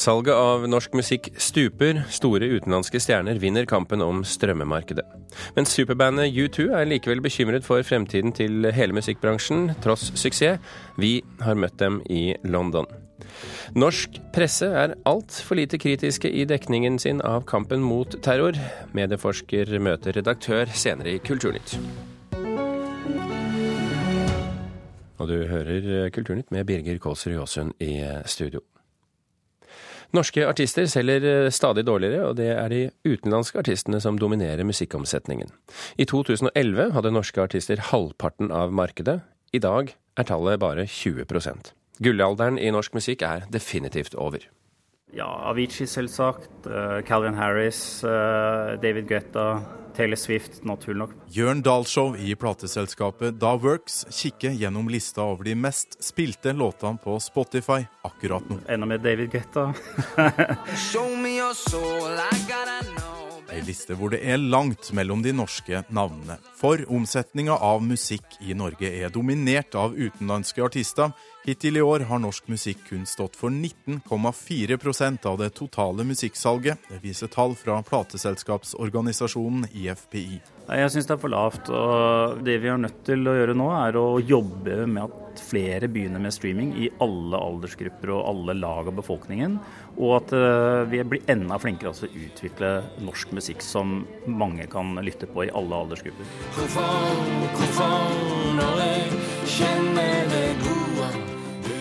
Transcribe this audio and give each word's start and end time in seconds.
Salget 0.00 0.32
av 0.32 0.62
norsk 0.64 0.94
musikk 0.96 1.26
stuper, 1.36 1.98
store 2.08 2.46
utenlandske 2.54 2.96
stjerner 3.04 3.36
vinner 3.36 3.66
kampen 3.68 4.00
om 4.00 4.22
strømmemarkedet. 4.24 5.04
Men 5.58 5.68
superbandet 5.68 6.32
U2 6.32 6.70
er 6.72 6.88
likevel 6.88 7.20
bekymret 7.20 7.66
for 7.66 7.84
fremtiden 7.84 8.32
til 8.32 8.64
hele 8.72 8.96
musikkbransjen, 8.96 9.74
tross 9.84 10.06
suksess. 10.16 10.56
Vi 10.96 11.18
har 11.44 11.60
møtt 11.60 11.76
dem 11.82 12.00
i 12.08 12.32
London. 12.48 12.88
Norsk 13.76 14.16
presse 14.32 14.70
er 14.72 14.96
altfor 15.04 15.60
lite 15.60 15.76
kritiske 15.76 16.32
i 16.32 16.48
dekningen 16.48 16.96
sin 16.96 17.20
av 17.20 17.44
kampen 17.44 17.84
mot 17.84 18.16
terror. 18.24 18.56
Medieforsker 18.96 19.76
møter 19.84 20.16
redaktør 20.16 20.72
senere 20.72 21.18
i 21.18 21.20
Kulturnytt. 21.20 21.76
Og 25.20 25.28
du 25.28 25.38
hører 25.44 26.08
Kulturnytt 26.08 26.48
med 26.56 26.64
Birger 26.72 26.96
Kålsrud 26.96 27.36
Jåsund 27.36 27.76
i 27.84 27.98
studio. 28.24 28.64
Norske 30.16 30.42
artister 30.42 30.88
selger 30.90 31.22
eh, 31.22 31.50
stadig 31.54 31.84
dårligere, 31.86 32.24
og 32.28 32.38
det 32.40 32.48
er 32.50 32.72
de 32.72 32.80
utenlandske 33.06 33.60
artistene 33.62 34.00
som 34.02 34.18
dominerer 34.18 34.66
musikkomsetningen. 34.66 35.52
I 36.02 36.06
2011 36.10 36.90
hadde 36.96 37.12
norske 37.14 37.42
artister 37.42 37.82
halvparten 37.92 38.50
av 38.50 38.74
markedet. 38.74 39.20
I 39.54 39.62
dag 39.62 39.94
er 40.18 40.26
tallet 40.26 40.62
bare 40.62 40.86
20% 40.86 41.74
Gullalderen 42.00 42.56
i 42.58 42.70
norsk 42.72 42.94
musikk 42.96 43.22
er 43.26 43.44
definitivt 43.52 44.14
over. 44.16 44.46
Ja, 45.16 45.26
Avicii 45.50 45.88
selvsagt. 45.90 46.66
Uh, 46.66 47.00
Calvin 47.06 47.34
Harris, 47.34 48.04
uh, 48.04 48.10
David 48.82 49.08
Guetta, 49.08 49.60
Taylor 49.96 50.16
Swift, 50.16 50.64
naturlig 50.64 50.98
nok. 50.98 51.14
Jørn 51.34 51.62
Dahlshow 51.66 52.14
i 52.16 52.34
plateselskapet 52.38 53.40
Da 53.40 53.56
Works 53.58 54.04
kikker 54.14 54.54
gjennom 54.54 54.88
lista 54.88 55.22
over 55.26 55.44
de 55.44 55.56
mest 55.58 55.98
spilte 56.04 56.54
låtene 56.54 56.98
på 57.02 57.18
Spotify 57.20 57.82
akkurat 58.06 58.46
nå. 58.48 58.60
Enda 58.70 58.86
med 58.86 59.02
David 59.04 59.34
Guetta. 59.34 59.72
Ei 63.50 63.64
liste 63.66 63.96
hvor 63.98 64.12
det 64.14 64.20
er 64.22 64.38
langt 64.38 64.92
mellom 64.94 65.24
de 65.24 65.32
norske 65.34 65.82
navnene. 65.90 66.36
For 66.54 66.84
omsetninga 66.86 67.56
av 67.58 67.82
musikk 67.82 68.38
i 68.46 68.54
Norge 68.54 68.86
er 69.02 69.10
dominert 69.10 69.74
av 69.74 69.96
utenlandske 69.98 70.62
artister 70.62 71.10
Hittil 71.40 71.76
i 71.76 71.82
år 71.82 72.00
har 72.04 72.20
norsk 72.20 72.50
musikk 72.52 72.82
kun 72.90 73.06
stått 73.08 73.36
for 73.40 73.48
19,4% 73.48 75.24
av 75.26 75.38
det 75.40 75.48
totale 75.56 76.04
musikksalget. 76.04 76.82
Det 76.90 76.98
viser 77.00 77.30
tall 77.32 77.54
fra 77.56 77.78
plateselskapsorganisasjonen 77.86 79.64
IFPI. 79.72 80.42
Jeg 80.70 80.92
syns 80.92 81.08
det 81.08 81.14
er 81.16 81.22
for 81.22 81.32
lavt. 81.32 81.70
og 81.72 82.44
Det 82.44 82.58
vi 82.60 82.68
er 82.68 82.76
nødt 82.78 83.00
til 83.08 83.24
å 83.24 83.38
gjøre 83.38 83.56
nå, 83.56 83.70
er 83.72 83.96
å 83.96 84.20
jobbe 84.20 84.84
med 84.84 85.06
at 85.06 85.40
flere 85.40 85.88
begynner 85.88 86.20
med 86.20 86.36
streaming 86.36 86.74
i 86.76 86.90
alle 87.00 87.40
aldersgrupper 87.40 88.12
og 88.12 88.28
alle 88.34 88.58
lag 88.60 88.92
av 88.92 89.00
befolkningen. 89.00 89.56
Og 89.96 90.16
at 90.20 90.36
eh, 90.36 90.84
vi 90.92 91.00
blir 91.08 91.24
enda 91.32 91.56
flinkere 91.62 91.96
til 91.96 92.10
å 92.10 92.24
utvikle 92.26 92.74
norsk 93.00 93.32
musikk 93.40 93.64
som 93.64 94.02
mange 94.28 94.68
kan 94.70 94.92
lytte 95.00 95.30
på 95.30 95.48
i 95.48 95.54
alle 95.56 95.86
aldersgrupper. 95.86 96.36
Hvorfor, 96.58 97.20
hvorfor 97.56 98.56
når 98.60 98.84
jeg 98.84 99.24
kjenner 99.56 100.19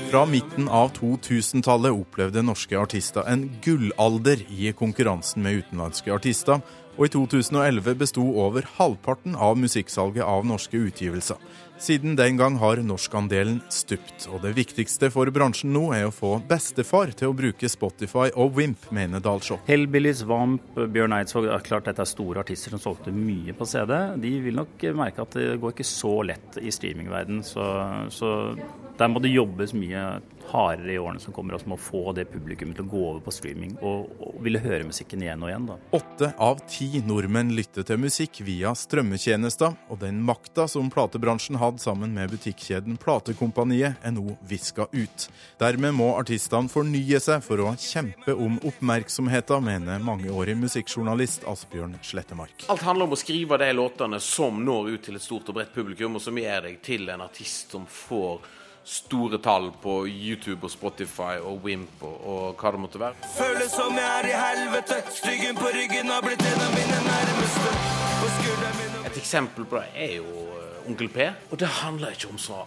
fra 0.09 0.25
midten 0.25 0.65
av 0.73 0.89
2000-tallet 0.95 1.93
opplevde 1.93 2.41
norske 2.41 2.77
artister 2.79 3.27
en 3.29 3.43
gullalder 3.61 4.41
i 4.49 4.71
konkurransen 4.73 5.43
med 5.45 5.59
utenlandske 5.61 6.13
artister, 6.15 6.63
og 6.97 7.05
i 7.05 7.11
2011 7.13 7.93
besto 7.99 8.23
over 8.41 8.65
halvparten 8.79 9.37
av 9.37 9.59
musikksalget 9.61 10.25
av 10.25 10.47
norske 10.49 10.81
utgivelser. 10.89 11.37
Siden 11.79 12.17
den 12.19 12.35
gang 12.35 12.57
har 12.59 12.81
norskandelen 12.83 13.61
stupt, 13.71 14.25
og 14.27 14.41
det 14.43 14.51
viktigste 14.57 15.07
for 15.13 15.29
bransjen 15.31 15.71
nå 15.71 15.85
er 15.95 16.09
å 16.09 16.11
få 16.11 16.33
bestefar 16.49 17.13
til 17.15 17.31
å 17.31 17.35
bruke 17.37 17.69
Spotify 17.71 18.27
og 18.35 18.57
Wimp, 18.57 18.89
mener 18.91 19.23
Dalshow. 19.23 19.61
Hellbillies, 19.69 20.25
Vamp, 20.27 20.75
Bjørn 20.75 21.15
Eidsvåg, 21.15 21.47
det 21.47 21.53
er 21.55 21.63
klart 21.69 21.87
dette 21.87 22.03
er 22.03 22.11
store 22.11 22.43
artister 22.43 22.75
som 22.75 22.83
solgte 22.83 23.15
mye 23.15 23.55
på 23.55 23.67
CD. 23.69 23.95
De 24.19 24.33
vil 24.43 24.59
nok 24.59 24.83
merke 24.99 25.23
at 25.23 25.39
det 25.39 25.55
går 25.61 25.77
ikke 25.77 25.87
så 25.87 26.17
lett 26.27 26.59
i 26.59 26.73
streamingverden, 26.75 27.39
så, 27.47 27.69
så 28.11 28.33
der 28.99 29.07
må 29.07 29.23
det 29.23 29.31
jobbes 29.31 29.71
mye 29.71 30.03
hardere 30.51 30.93
i 30.93 30.99
årene 30.99 31.21
som 31.21 31.33
kommer, 31.35 31.55
og 31.55 31.63
som 31.63 31.73
må 31.73 31.77
få 31.81 32.13
det 32.17 32.27
publikummet 32.31 32.79
til 32.79 32.87
å 32.87 32.91
gå 32.91 33.01
over 33.11 33.21
på 33.25 33.33
streaming 33.33 33.75
og, 33.85 34.09
og 34.19 34.39
ville 34.43 34.61
høre 34.63 34.87
musikken 34.87 35.23
igjen 35.23 35.43
og 35.45 35.51
igjen. 35.51 35.67
da. 35.69 35.77
Åtte 35.99 36.31
av 36.41 36.61
ti 36.69 37.01
nordmenn 37.05 37.53
lytter 37.57 37.85
til 37.87 38.01
musikk 38.01 38.41
via 38.47 38.73
strømmetjenester, 38.77 39.75
og 39.89 40.01
den 40.03 40.21
makta 40.25 40.67
som 40.71 40.91
platebransjen 40.93 41.59
hadde 41.61 41.83
sammen 41.83 42.13
med 42.15 42.33
butikkjeden 42.33 42.99
Platekompaniet, 42.99 43.99
er 44.03 44.15
nå 44.15 44.35
viska 44.49 44.89
ut. 44.91 45.27
Dermed 45.61 45.95
må 45.97 46.11
artistene 46.19 46.71
fornye 46.71 47.21
seg 47.23 47.43
for 47.45 47.61
å 47.63 47.73
kjempe 47.79 48.35
om 48.35 48.59
oppmerksomheten, 48.67 49.63
mener 49.65 50.03
mangeårig 50.03 50.55
musikkjournalist 50.59 51.45
Asbjørn 51.49 51.97
Slettemark. 52.05 52.67
Alt 52.69 52.85
handler 52.85 53.09
om 53.09 53.15
å 53.15 53.19
skrive 53.19 53.59
de 53.61 53.71
låtene 53.75 54.19
som 54.23 54.63
når 54.65 54.93
ut 54.95 55.05
til 55.07 55.19
et 55.19 55.25
stort 55.25 55.49
og 55.51 55.59
bredt 55.59 55.75
publikum, 55.75 56.17
og 56.17 56.23
som 56.23 56.37
gjør 56.37 56.69
deg 56.69 56.79
til 56.85 57.09
en 57.09 57.25
artist 57.25 57.75
som 57.75 57.85
får 57.89 58.41
store 58.89 59.37
tall 59.37 59.69
på 59.83 60.01
YouTube 60.07 60.65
og 60.65 60.71
Spotify 60.73 61.37
og 61.37 61.61
Wimp 61.65 62.01
og, 62.01 62.17
og 62.33 62.61
hva 62.61 62.71
det 62.73 62.81
måtte 62.81 63.01
være. 63.01 63.29
Føles 63.35 63.71
som 63.75 63.93
jeg 63.97 64.09
er 64.09 64.29
i 64.31 64.35
helvete, 64.37 64.97
styggen 65.13 65.59
på 65.59 65.69
ryggen 65.75 66.09
har 66.09 66.25
blitt 66.25 66.41
en 66.49 66.65
av 66.65 66.73
mine 66.73 66.99
nærmeste. 67.05 67.75
Et 69.09 69.17
eksempel 69.17 69.65
på 69.69 69.79
det 69.79 70.03
er 70.07 70.15
jo 70.17 70.25
uh, 70.25 70.89
Onkel 70.89 71.09
P, 71.13 71.29
og 71.51 71.59
det 71.61 71.69
handler 71.79 72.17
ikke 72.17 72.31
om 72.33 72.41
så 72.41 72.63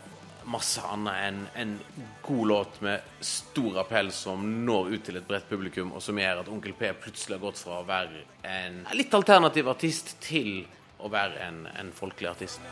masse 0.53 0.83
annet 0.83 1.19
enn 1.27 1.43
en 1.59 1.75
god 2.23 2.47
låt 2.51 2.81
med 2.83 3.05
stor 3.23 3.79
appell 3.83 4.11
som 4.15 4.43
når 4.67 4.95
ut 4.95 5.05
til 5.07 5.19
et 5.19 5.27
bredt 5.27 5.49
publikum, 5.51 5.93
og 5.95 6.03
som 6.03 6.19
gjør 6.19 6.43
at 6.43 6.51
Onkel 6.51 6.75
P 6.79 6.91
plutselig 7.03 7.39
har 7.39 7.45
gått 7.47 7.63
fra 7.63 7.81
å 7.81 7.87
være 7.89 8.25
en 8.47 8.83
litt 8.99 9.15
alternativ 9.15 9.71
artist 9.71 10.17
til 10.23 10.65
å 11.03 11.11
være 11.13 11.39
en, 11.47 11.63
en 11.79 11.95
folkelig 11.95 12.31
artist. 12.31 12.63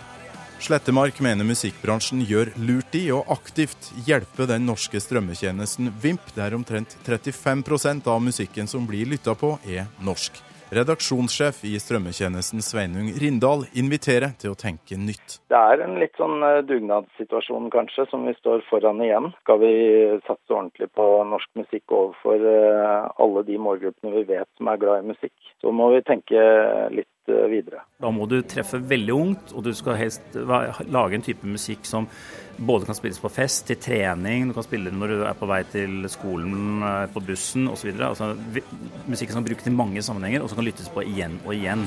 Slettemark 0.61 1.23
mener 1.25 1.47
musikkbransjen 1.49 2.21
gjør 2.29 2.51
lurt 2.61 2.93
i 2.99 3.07
å 3.17 3.23
aktivt 3.33 3.89
hjelpe 4.05 4.45
den 4.45 4.67
norske 4.69 5.01
strømmetjenesten 5.01 5.89
Vimp, 6.03 6.27
der 6.37 6.53
omtrent 6.53 6.99
35% 7.07 8.05
av 8.13 8.21
musikken 8.21 8.69
som 8.69 8.85
blir 8.87 9.09
lytta 9.09 9.33
på, 9.41 9.55
er 9.65 9.89
norsk. 10.05 10.37
Redaksjonssjef 10.71 11.65
i 11.67 11.73
strømmetjenesten 11.83 12.63
Sveinung 12.63 13.09
Rindal 13.19 13.65
inviterer 13.81 14.37
til 14.39 14.53
å 14.53 14.59
tenke 14.59 14.95
nytt. 15.01 15.41
Det 15.51 15.59
er 15.59 15.83
en 15.83 15.97
litt 15.99 16.15
sånn 16.21 16.45
eh, 16.47 16.61
dugnadssituasjon 16.69 17.73
kanskje, 17.75 18.05
som 18.13 18.29
vi 18.29 18.37
står 18.37 18.63
foran 18.69 19.01
igjen. 19.03 19.33
Skal 19.41 19.59
vi 19.65 19.73
satse 20.29 20.55
ordentlig 20.55 20.93
på 20.95 21.09
norsk 21.33 21.51
musikk 21.59 21.97
overfor 21.97 22.45
eh, 22.53 23.09
alle 23.25 23.43
de 23.49 23.59
målgruppene 23.59 24.15
vi 24.21 24.29
vet 24.29 24.47
som 24.61 24.71
er 24.71 24.79
glad 24.85 25.03
i 25.03 25.11
musikk, 25.11 25.35
så 25.65 25.73
må 25.75 25.91
vi 25.97 26.05
tenke 26.07 26.45
litt 26.95 27.11
videre. 27.51 27.85
Da 28.01 28.11
må 28.15 28.27
du 28.31 28.41
treffe 28.43 28.81
veldig 28.81 29.17
ungt, 29.17 29.55
og 29.55 29.65
du 29.67 29.73
skal 29.77 29.99
helst 30.01 30.37
lage 30.37 31.19
en 31.19 31.27
type 31.27 31.47
musikk 31.47 31.89
som 31.89 32.09
både 32.61 32.85
kan 32.85 32.95
spilles 32.95 33.21
på 33.21 33.31
fest, 33.33 33.67
til 33.69 33.79
trening, 33.81 34.49
du 34.49 34.57
kan 34.57 34.67
spille 34.67 34.93
når 34.93 35.15
du 35.15 35.23
er 35.25 35.37
på 35.39 35.49
vei 35.49 35.63
til 35.73 36.05
skolen, 36.13 36.83
eh, 36.85 37.07
på 37.13 37.23
bussen 37.25 37.69
osv. 37.73 37.95
Altså, 37.97 38.35
musikk 39.09 39.33
som 39.33 39.41
kan 39.41 39.49
brukes 39.49 39.67
i 39.67 39.75
mange 39.75 40.03
sammenhenger, 40.03 40.43
og 40.43 40.51
som 40.51 40.61
kan 40.61 40.69
lyttes 40.69 40.93
på 40.93 41.05
igjen 41.07 41.41
og 41.47 41.55
igjen. 41.57 41.87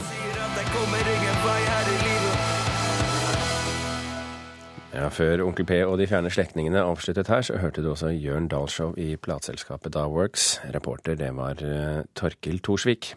Ja, 4.94 5.10
Før 5.10 5.42
Onkel 5.42 5.66
P 5.66 5.80
og 5.88 5.98
de 5.98 6.06
fjerne 6.10 6.30
slektningene 6.30 6.84
avsluttet 6.86 7.28
her, 7.28 7.42
så 7.42 7.58
hørte 7.58 7.81
du 7.81 7.90
også 7.92 8.12
Jørn 8.14 8.48
Dahlshow 8.48 8.94
i 8.98 9.16
plateselskapet 9.18 9.96
Daworks. 9.96 10.60
Reporter 10.74 11.18
det 11.18 11.31
var 11.34 11.58
uh, 11.66 12.06
Torkil 12.14 12.62
Thorsvik. 12.62 13.16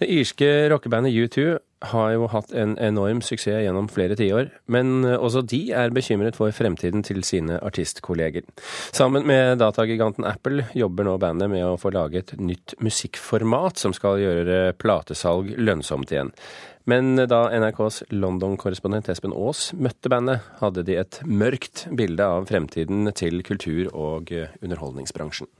Det 0.00 0.08
irske 0.10 0.48
rockebandet 0.72 1.14
U2 1.14 1.58
har 1.92 2.12
jo 2.14 2.28
hatt 2.30 2.52
en 2.54 2.76
enorm 2.78 3.20
suksess 3.24 3.64
gjennom 3.64 3.88
flere 3.90 4.16
tiår, 4.18 4.50
men 4.70 5.04
også 5.12 5.42
de 5.50 5.60
er 5.74 5.94
bekymret 5.94 6.38
for 6.38 6.54
fremtiden 6.54 7.02
til 7.06 7.22
sine 7.26 7.58
artistkolleger. 7.62 8.46
Sammen 8.94 9.26
med 9.26 9.58
datagiganten 9.62 10.26
Apple 10.28 10.68
jobber 10.78 11.08
nå 11.08 11.16
bandet 11.22 11.50
med 11.52 11.66
å 11.66 11.78
få 11.80 11.92
lage 11.94 12.22
et 12.22 12.34
nytt 12.38 12.76
musikkformat 12.82 13.82
som 13.82 13.94
skal 13.96 14.22
gjøre 14.22 14.76
platesalg 14.78 15.54
lønnsomt 15.58 16.14
igjen. 16.14 16.30
Men 16.90 17.14
da 17.30 17.44
NRKs 17.54 18.02
London-korrespondent 18.10 19.10
Espen 19.12 19.34
Aas 19.36 19.68
møtte 19.78 20.10
bandet, 20.10 20.42
hadde 20.58 20.82
de 20.86 20.98
et 20.98 21.20
mørkt 21.26 21.86
bilde 21.94 22.26
av 22.26 22.48
fremtiden 22.50 23.06
til 23.14 23.42
kultur- 23.46 23.92
og 23.94 24.34
underholdningsbransjen. 24.34 25.50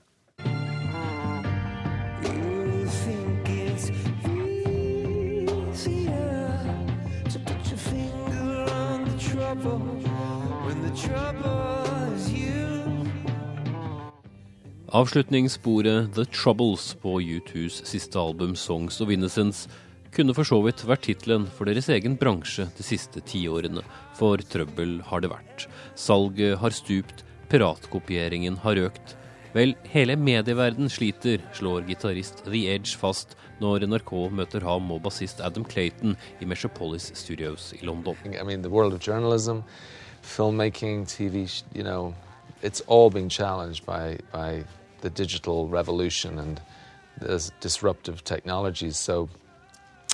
Avslutningssporet 14.93 16.15
The 16.15 16.25
Troubles 16.25 16.95
på 17.01 17.21
U2s 17.21 17.85
siste 17.89 18.19
album 18.19 18.57
Songs 18.57 19.01
of 19.01 19.09
Innocence 19.11 19.69
kunne 20.13 20.35
for 20.37 20.45
så 20.45 20.59
vidt 20.67 20.83
vært 20.85 21.07
tittelen 21.07 21.47
for 21.49 21.65
deres 21.65 21.87
egen 21.89 22.19
bransje 22.21 22.67
de 22.77 22.85
siste 22.85 23.23
tiårene, 23.25 23.81
for 24.19 24.43
trøbbel 24.53 24.99
har 25.09 25.23
det 25.25 25.31
vært. 25.33 25.65
Salget 25.97 26.59
har 26.61 26.77
stupt, 26.77 27.25
piratkopieringen 27.49 28.59
har 28.67 28.83
økt, 28.83 29.17
Vel, 29.53 29.73
hele 29.93 30.17
medieverden 30.17 30.93
sliter, 30.93 31.41
slår 31.57 31.89
gitarist 31.89 32.45
The 32.45 32.63
Edge 32.75 32.93
fast 32.97 33.33
når 33.61 33.87
NRK 33.89 34.13
møter 34.33 34.65
ham 34.65 34.93
og 34.93 35.03
bassist 35.05 35.41
Adam 35.41 35.65
Clayton 35.65 36.19
i 36.41 36.49
Metropolis 36.49 37.09
Studios 37.17 37.73
i 37.77 37.81
London. 37.85 38.17
I 38.29 38.45
mean, 38.45 38.63
filmmaking, 40.23 41.07
TV, 41.07 41.49
you 41.75 41.83
know, 41.83 42.15
it's 42.63 42.81
all 42.87 43.11
being 43.11 43.29
challenged 43.29 43.85
by, 43.85 44.19
by 44.33 44.65
the 45.03 45.11
digital 45.11 45.69
revolution 45.69 46.39
and 46.39 46.61
there's 47.21 47.53
disruptive 47.61 48.25
technologies. 48.25 48.97
So 48.97 49.29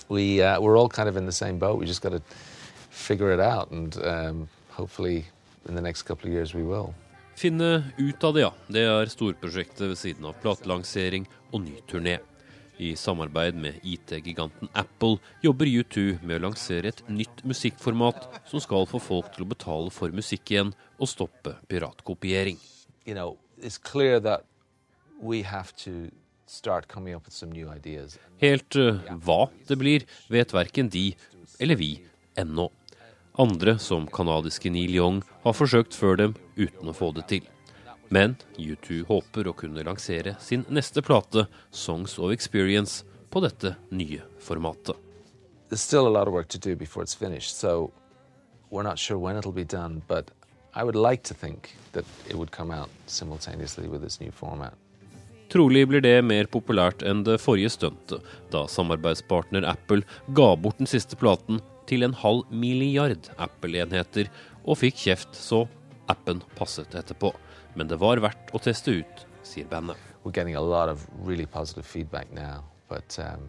we, 0.08 0.43
uh, 0.43 0.61
we're 0.61 0.76
all 0.76 0.88
kind 0.88 1.08
of 1.08 1.17
in 1.17 1.26
the 1.26 1.32
same 1.32 1.58
boat. 1.58 1.79
We 1.79 1.87
just 1.87 2.02
got 2.02 2.11
to 2.11 2.23
figure 2.90 3.31
it 3.32 3.40
out, 3.40 3.70
and 3.70 3.96
um, 4.05 4.49
hopefully 4.70 5.26
in 5.69 5.75
the 5.75 5.81
next 5.81 6.02
couple 6.02 6.26
of 6.29 6.32
years 6.32 6.55
we 6.55 6.62
will. 6.62 6.94
Finne 7.37 7.93
ut 7.99 8.25
av 8.25 8.35
det, 8.35 8.40
ja. 8.40 8.50
Det 8.67 8.82
er 8.82 9.11
storprosjektet 9.12 9.85
ved 9.87 9.99
siden 9.99 10.26
av 10.26 10.35
platelansering 10.43 11.29
og 11.52 11.62
ny 11.62 11.76
turné. 11.87 12.17
I 12.79 12.96
samarbeid 12.99 13.55
med 13.58 13.79
IT-giganten 13.82 14.70
Apple 14.73 15.19
jobber 15.43 15.67
U2 15.67 16.19
med 16.23 16.38
å 16.38 16.49
lansere 16.49 16.90
et 16.90 17.02
nytt 17.11 17.44
musikkformat 17.46 18.26
som 18.46 18.62
skal 18.62 18.87
få 18.90 19.00
folk 19.02 19.32
til 19.35 19.46
å 19.46 19.50
betale 19.50 19.94
for 19.94 20.14
musikk 20.14 20.50
igjen 20.55 20.75
og 20.99 21.11
stoppe 21.11 21.56
piratkopiering. 21.70 22.58
You 23.06 23.14
know, 23.14 23.38
Helt 28.41 28.76
uh, 28.79 29.03
hva 29.25 29.49
det 29.69 29.76
blir, 29.81 30.06
vet 30.31 30.55
verken 30.55 30.88
de 30.88 31.11
eller 31.59 31.76
vi 31.76 31.93
ennå. 32.38 32.69
Andre, 33.38 33.76
som 33.79 34.06
canadiske 34.11 34.70
Neil 34.70 34.94
Young, 34.94 35.23
har 35.44 35.55
forsøkt 35.55 35.94
før 35.94 36.17
dem 36.19 36.35
uten 36.56 36.91
å 36.91 36.94
få 36.97 37.12
det 37.15 37.29
til. 37.31 37.44
Men 38.11 38.38
U2 38.56 39.05
håper 39.06 39.50
å 39.50 39.55
kunne 39.55 39.85
lansere 39.85 40.37
sin 40.41 40.65
neste 40.69 41.03
plate, 41.03 41.47
'Songs 41.71 42.19
of 42.19 42.32
Experience', 42.32 43.05
på 43.31 43.41
dette 43.44 43.76
nye 43.91 44.23
formatet. 44.41 44.97
There's 45.69 45.85
still 45.85 46.06
a 46.06 46.11
lot 46.11 46.26
of 46.26 46.32
work 46.32 46.49
to 46.49 46.59
do 46.59 46.75
before 46.75 47.03
it's 47.05 47.14
finished, 47.14 47.55
so 47.55 47.93
we're 48.71 48.82
not 48.82 48.99
sure 48.99 49.19
when 49.19 49.37
it'll 49.37 49.53
be 49.53 49.64
done, 49.64 50.03
but 50.09 50.31
I 50.75 50.82
would 50.82 50.97
like 50.97 51.23
to 51.25 51.35
think 51.35 51.76
that 51.93 52.05
it 52.26 52.37
would 52.37 52.50
come 52.50 52.71
out 52.71 52.88
simultaneously 53.06 53.88
with 53.88 54.00
this 54.00 54.21
new 54.21 54.31
format. 54.31 54.73
Trolig 55.49 55.87
blir 55.89 56.03
det 56.05 56.19
mer 56.29 56.49
populært 56.53 57.03
enn 57.09 57.23
det 57.25 57.39
forrige 57.41 57.71
stuntet, 57.73 58.25
da 58.53 58.67
samarbeidspartner 58.69 59.65
Apple 59.65 60.03
ga 60.37 60.50
bort 60.61 60.81
den 60.83 60.91
siste 60.91 61.17
platen 61.17 61.62
til 61.89 62.05
en 62.05 62.17
halv 62.21 62.45
milliard 62.53 63.31
Apple-enheter, 63.41 64.29
og 64.69 64.83
fikk 64.83 65.00
kjeft 65.06 65.39
så 65.39 65.65
appen 66.12 66.43
passet 66.59 66.93
etterpå. 67.00 67.33
Men 67.77 67.89
det 67.89 67.97
var 68.03 68.21
verdt 68.21 68.53
å 68.53 68.61
teste 68.61 68.99
ut, 69.00 69.25
sier 69.47 69.69
bandet. 69.71 69.97
Really 71.25 71.47
now, 72.33 72.65
but, 72.89 73.19
um, 73.19 73.49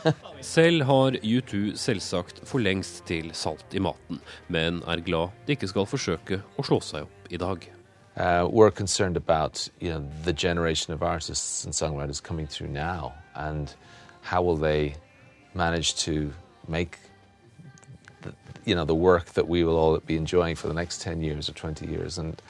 Selv 0.54 0.86
har 0.86 1.18
U2 1.18 1.74
selvsagt 1.76 2.40
for 2.46 2.62
lengst 2.62 3.02
til 3.10 3.32
salt 3.34 3.74
i 3.74 3.82
maten, 3.82 4.22
men 4.48 4.80
er 4.86 5.02
glad 5.04 5.34
de 5.46 5.58
ikke 5.58 5.68
skal 5.68 5.90
forsøke 5.90 6.40
å 6.56 6.64
slå 6.64 6.80
seg 6.80 7.08
opp 7.08 7.28
i 7.34 7.42
dag. 7.42 7.66
Uh, 8.16 8.48
we're 8.50 8.70
concerned 8.70 9.16
about 9.16 9.68
you 9.80 9.88
know, 9.88 10.06
the 10.24 10.32
generation 10.32 10.92
of 10.92 11.02
artists 11.02 11.64
and 11.64 11.72
songwriters 11.72 12.22
coming 12.22 12.46
through 12.46 12.68
now, 12.68 13.14
and 13.34 13.74
how 14.22 14.42
will 14.42 14.56
they 14.56 14.94
manage 15.54 15.96
to 15.96 16.32
make 16.68 16.98
the, 18.22 18.32
you 18.64 18.74
know 18.74 18.84
the 18.84 18.94
work 18.94 19.26
that 19.30 19.48
we 19.48 19.64
will 19.64 19.76
all 19.76 19.98
be 19.98 20.16
enjoying 20.16 20.54
for 20.54 20.68
the 20.68 20.74
next 20.74 21.00
10 21.00 21.22
years 21.22 21.48
or 21.48 21.52
20 21.52 21.86
years 21.86 22.18
and 22.18 22.40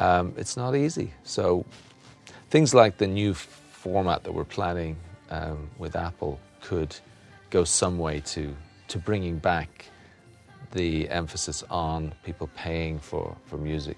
um, 0.00 0.32
it's 0.38 0.56
not 0.56 0.74
easy 0.74 1.12
so 1.24 1.66
things 2.48 2.72
like 2.72 2.96
the 2.96 3.06
new 3.06 3.34
format 3.34 4.24
that 4.24 4.32
we're 4.32 4.44
planning 4.44 4.96
um, 5.28 5.68
with 5.76 5.94
apple 5.94 6.40
could 6.62 6.96
go 7.50 7.64
some 7.64 7.98
way 7.98 8.20
to 8.20 8.56
to 8.88 8.98
bringing 8.98 9.38
back 9.38 9.86
the 10.72 11.08
emphasis 11.08 11.62
on 11.70 12.12
people 12.24 12.50
paying 12.56 12.98
for, 12.98 13.36
for 13.46 13.56
music. 13.56 13.96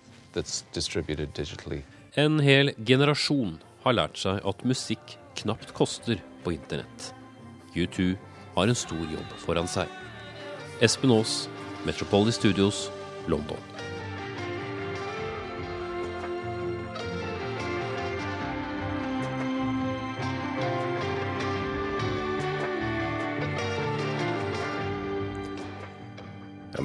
En 2.16 2.40
hel 2.42 2.72
generasjon 2.86 3.58
har 3.84 3.96
lært 3.98 4.18
seg 4.18 4.40
at 4.46 4.64
musikk 4.66 5.16
knapt 5.38 5.74
koster 5.76 6.20
på 6.44 6.54
internett. 6.54 7.12
U2 7.74 8.14
har 8.54 8.70
en 8.70 8.78
stor 8.78 9.02
jobb 9.02 9.36
foran 9.42 9.70
seg. 9.70 9.90
Espen 10.82 11.14
Aas, 11.14 11.48
Metropolis 11.86 12.38
Studios, 12.38 12.88
London. 13.30 13.60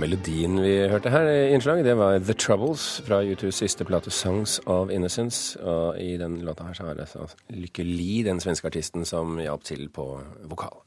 Melodien 0.10 0.56
vi 0.58 0.72
hørte 0.90 1.12
her 1.14 1.28
i 1.30 1.52
innslaget, 1.54 1.86
det 1.86 1.94
var 1.98 2.16
The 2.18 2.34
Troubles 2.34 3.02
fra 3.06 3.20
U2s 3.22 3.60
siste 3.62 3.86
plate 3.86 4.10
'Songs 4.10 4.60
of 4.66 4.90
Innocence'. 4.90 5.62
Og 5.62 6.02
i 6.02 6.18
den 6.18 6.42
låta 6.42 6.64
her 6.64 6.74
så 6.74 6.84
er 6.90 6.94
det 6.94 7.10
så 7.10 7.28
Lykke 7.50 7.84
Li, 7.84 8.24
den 8.24 8.40
svenske 8.40 8.66
artisten, 8.68 9.06
som 9.06 9.38
hjalp 9.38 9.64
til 9.64 9.90
på 9.90 10.20
vokal. 10.50 10.82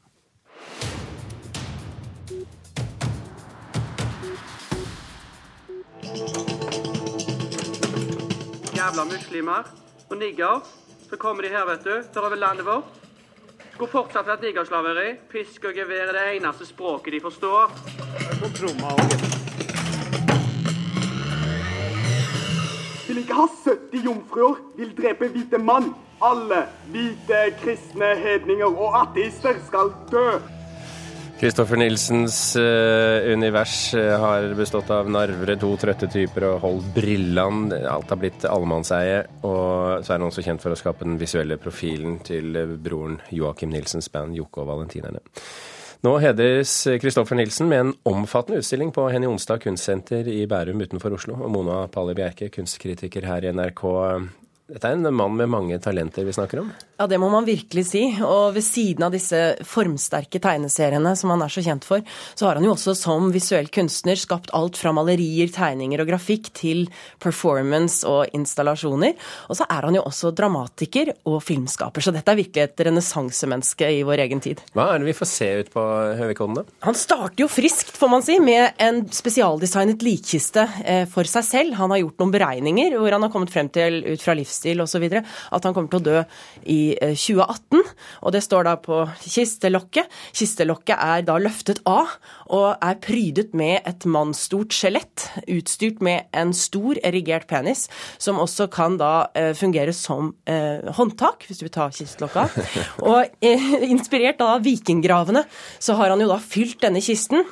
Jævla 8.75 9.03
muslimer 9.03 9.63
og 10.09 10.17
nigger. 10.17 10.67
Så 11.09 11.15
kommer 11.15 11.43
de 11.43 11.49
her, 11.49 11.65
vet 11.65 11.83
du, 11.83 12.03
tar 12.13 12.21
over 12.21 12.35
landet 12.35 12.65
vårt. 12.65 12.83
Skulle 13.73 13.91
fortsatt 13.91 14.27
vært 14.27 14.41
niggerslaveri. 14.41 15.15
Pisk 15.31 15.63
og 15.63 15.73
gevær 15.73 16.11
er 16.11 16.13
det 16.13 16.27
eneste 16.35 16.65
språket 16.65 17.13
de 17.13 17.19
forstår. 17.21 18.22
Vil 23.07 23.21
ikke 23.21 23.37
ha 23.37 23.45
70 23.47 24.03
jomfruer, 24.03 24.57
vil 24.75 24.89
drepe 24.97 25.29
hvite 25.31 25.59
mann. 25.63 25.93
Alle 26.23 26.65
hvite 26.91 27.39
kristne 27.61 28.09
hedninger 28.19 28.67
og 28.67 28.97
ateister 28.99 29.55
skal 29.67 29.93
dø. 30.11 30.27
Kristoffer 31.39 31.79
Nilsens 31.79 32.55
uh, 32.59 33.31
univers 33.31 33.93
uh, 33.95 34.13
har 34.19 34.49
bestått 34.59 34.91
av 34.91 35.07
narvere, 35.11 35.55
to 35.59 35.71
trøtte 35.79 36.07
typer 36.11 36.45
og 36.51 36.59
hold 36.63 36.81
brillene. 36.95 37.79
Alt 37.89 38.11
har 38.11 38.19
blitt 38.19 38.43
allemannseie. 38.47 39.21
Og 39.47 40.03
så 40.03 40.13
er 40.13 40.19
han 40.19 40.27
også 40.27 40.43
kjent 40.43 40.63
for 40.63 40.75
å 40.75 40.79
skape 40.79 41.07
den 41.07 41.15
visuelle 41.19 41.55
profilen 41.59 42.19
til 42.27 42.59
uh, 42.59 42.75
broren 42.75 43.21
Joakim 43.31 43.71
Nilsens 43.71 44.11
band 44.11 44.35
Jokke 44.39 44.63
og 44.63 44.71
Valentinerne. 44.71 45.23
Nå 46.03 46.17
hedres 46.19 46.71
Kristoffer 46.99 47.37
Nilsen 47.39 47.69
med 47.71 47.79
en 47.79 47.91
omfattende 48.11 48.59
utstilling 48.59 48.89
på 48.91 49.05
Henny 49.07 49.29
Onsdag 49.29 49.61
kunstsenter 49.63 50.27
i 50.27 50.41
Bærum 50.51 50.81
utenfor 50.83 51.15
Oslo. 51.15 51.37
Og 51.39 51.53
Mona 51.53 51.77
Palle 51.87 52.11
Bjerke, 52.17 52.49
kunstkritiker 52.51 53.23
her 53.23 53.47
i 53.47 53.53
NRK. 53.55 53.83
Dette 54.71 54.87
er 54.87 54.95
en 54.95 55.11
mann 55.11 55.33
med 55.35 55.49
mange 55.51 55.75
talenter 55.83 56.23
vi 56.23 56.33
snakker 56.33 56.61
om? 56.61 56.69
Ja, 56.95 57.03
det 57.11 57.17
må 57.19 57.27
man 57.27 57.43
virkelig 57.43 57.83
si. 57.89 58.01
Og 58.23 58.53
ved 58.55 58.63
siden 58.63 59.03
av 59.03 59.11
disse 59.11 59.39
formsterke 59.67 60.39
tegneseriene 60.39 61.11
som 61.19 61.33
han 61.33 61.41
er 61.43 61.51
så 61.51 61.59
kjent 61.65 61.83
for, 61.83 61.99
så 62.31 62.47
har 62.47 62.55
han 62.55 62.63
jo 62.63 62.71
også 62.71 62.93
som 62.95 63.27
visuell 63.33 63.67
kunstner 63.73 64.15
skapt 64.15 64.53
alt 64.55 64.79
fra 64.79 64.93
malerier, 64.95 65.51
tegninger 65.51 65.99
og 65.99 66.07
grafikk 66.13 66.47
til 66.55 66.85
performance 67.19 68.07
og 68.07 68.31
installasjoner. 68.31 69.17
Og 69.51 69.59
så 69.59 69.67
er 69.67 69.89
han 69.89 69.97
jo 69.99 70.05
også 70.07 70.31
dramatiker 70.37 71.11
og 71.27 71.41
filmskaper, 71.43 71.99
så 71.99 72.15
dette 72.15 72.31
er 72.31 72.39
virkelig 72.39 72.63
et 72.63 72.85
renessansemenneske 72.87 73.91
i 73.97 73.99
vår 74.07 74.23
egen 74.29 74.43
tid. 74.47 74.63
Hva 74.71 74.93
er 74.93 75.03
det 75.03 75.11
vi 75.11 75.17
får 75.19 75.31
se 75.33 75.51
ut 75.59 75.73
på 75.75 75.85
Høvikodene? 76.21 76.63
Han 76.87 76.95
starter 76.95 77.43
jo 77.43 77.49
friskt, 77.51 77.91
får 77.99 78.13
man 78.15 78.23
si, 78.23 78.39
med 78.39 78.79
en 78.79 79.03
spesialdesignet 79.11 80.07
likkiste 80.07 80.69
eh, 80.85 81.03
for 81.11 81.27
seg 81.27 81.49
selv. 81.51 81.77
Han 81.83 81.91
har 81.91 82.05
gjort 82.05 82.23
noen 82.23 82.35
beregninger 82.39 82.95
hvor 82.95 83.19
han 83.19 83.27
har 83.27 83.35
kommet 83.35 83.51
frem 83.51 83.67
til 83.73 83.99
ut 84.07 84.23
fra 84.23 84.39
livs 84.39 84.62
livsstil 84.63 84.81
osv. 84.81 85.03
at 85.51 85.63
han 85.63 85.73
kommer 85.73 85.89
til 85.89 85.99
å 85.99 86.03
dø 86.03 86.23
i 86.65 86.95
2018. 86.99 87.79
Eh, 87.79 87.91
og 88.23 88.33
det 88.33 88.43
står 88.43 88.67
da 88.67 88.75
på 88.77 89.03
kistelokket. 89.21 90.09
Kistelokket 90.33 90.97
er 90.97 91.23
da 91.23 91.37
løftet 91.41 91.81
av 91.85 92.15
og 92.53 92.77
er 92.81 92.99
prydet 93.03 93.53
med 93.53 93.81
et 93.85 94.05
mannsstort 94.05 94.73
skjelett, 94.73 95.27
utstyrt 95.47 96.01
med 96.01 96.27
en 96.33 96.53
stor 96.53 96.99
erigert 97.03 97.47
penis, 97.47 97.87
som 98.17 98.39
også 98.39 98.69
kan 98.71 98.97
da 98.97 99.29
eh, 99.35 99.53
fungere 99.57 99.93
som 99.93 100.33
eh, 100.45 100.83
håndtak, 100.93 101.47
hvis 101.47 101.61
du 101.61 101.67
vil 101.67 101.75
ta 101.75 101.89
kistelokket 101.93 102.43
av. 102.43 102.79
Og 103.13 103.43
inspirert 103.83 104.41
av 104.43 104.63
vikinggravene, 104.63 105.43
så 105.79 105.97
har 105.99 106.13
han 106.13 106.21
jo 106.23 106.29
da 106.31 106.39
fylt 106.41 106.81
denne 106.83 107.01
kisten 107.03 107.43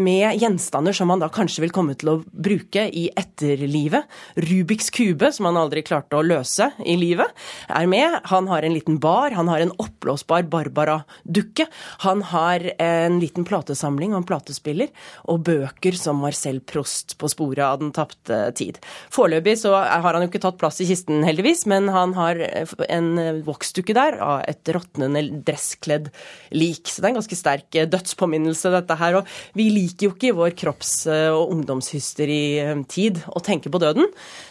med 0.00 0.40
gjenstander 0.40 0.94
som 0.96 1.10
man 1.10 1.22
da 1.22 1.28
kanskje 1.32 1.64
vil 1.64 1.72
komme 1.74 1.94
til 1.98 2.12
å 2.12 2.16
bruke 2.30 2.86
i 2.90 3.06
etterlivet. 3.18 4.08
Rubiks 4.40 4.90
kube, 4.94 5.30
som 5.32 5.46
han 5.48 5.58
aldri 5.60 5.82
klarte 5.86 6.18
å 6.18 6.24
løse 6.26 6.70
i 6.82 6.96
livet, 6.98 7.30
er 7.68 7.86
med. 7.90 8.18
Han 8.30 8.48
har 8.50 8.66
en 8.66 8.74
liten 8.74 8.98
bar, 9.02 9.34
han 9.36 9.50
har 9.50 9.62
en 9.62 9.72
oppblåsbar 9.80 10.48
Barbara-dukke. 10.50 11.66
Han 12.06 12.24
har 12.32 12.66
en 12.82 13.18
liten 13.22 13.46
platesamling 13.48 14.14
og 14.14 14.22
en 14.22 14.28
platespiller, 14.28 14.90
og 15.30 15.44
bøker 15.48 15.96
som 15.98 16.20
Marcel 16.22 16.60
Prost 16.60 17.16
på 17.20 17.30
sporet 17.30 17.64
av 17.66 17.80
den 17.82 17.92
tapte 17.96 18.42
tid. 18.58 18.80
Foreløpig 19.12 19.56
så 19.62 19.74
har 19.78 20.10
han 20.10 20.24
jo 20.24 20.30
ikke 20.30 20.42
tatt 20.42 20.58
plass 20.60 20.80
i 20.82 20.88
kisten, 20.88 21.22
heldigvis, 21.26 21.66
men 21.70 21.88
han 21.92 22.14
har 22.18 22.40
en 22.88 23.10
voksdukke 23.46 23.96
der 23.96 24.18
av 24.24 24.44
et 24.50 24.72
råtnende 24.74 25.22
dresskledd 25.46 26.10
lik. 26.56 26.88
Så 26.88 27.00
det 27.00 27.08
er 27.08 27.14
en 27.14 27.20
ganske 27.20 27.38
sterk 27.38 27.80
dødspåminnelse, 27.92 28.72
dette 28.74 28.98
her. 29.00 29.20
Og 29.20 29.34
vi 29.60 29.68
liker 29.74 30.08
jo 30.08 30.14
ikke 30.14 30.30
i 30.30 30.36
vår 30.36 30.56
kropps- 30.58 31.06
og 31.10 31.52
ungdomshysteritid 31.54 33.22
å 33.28 33.42
tenke 33.44 33.72
på 33.72 33.80
døden. 33.82 34.08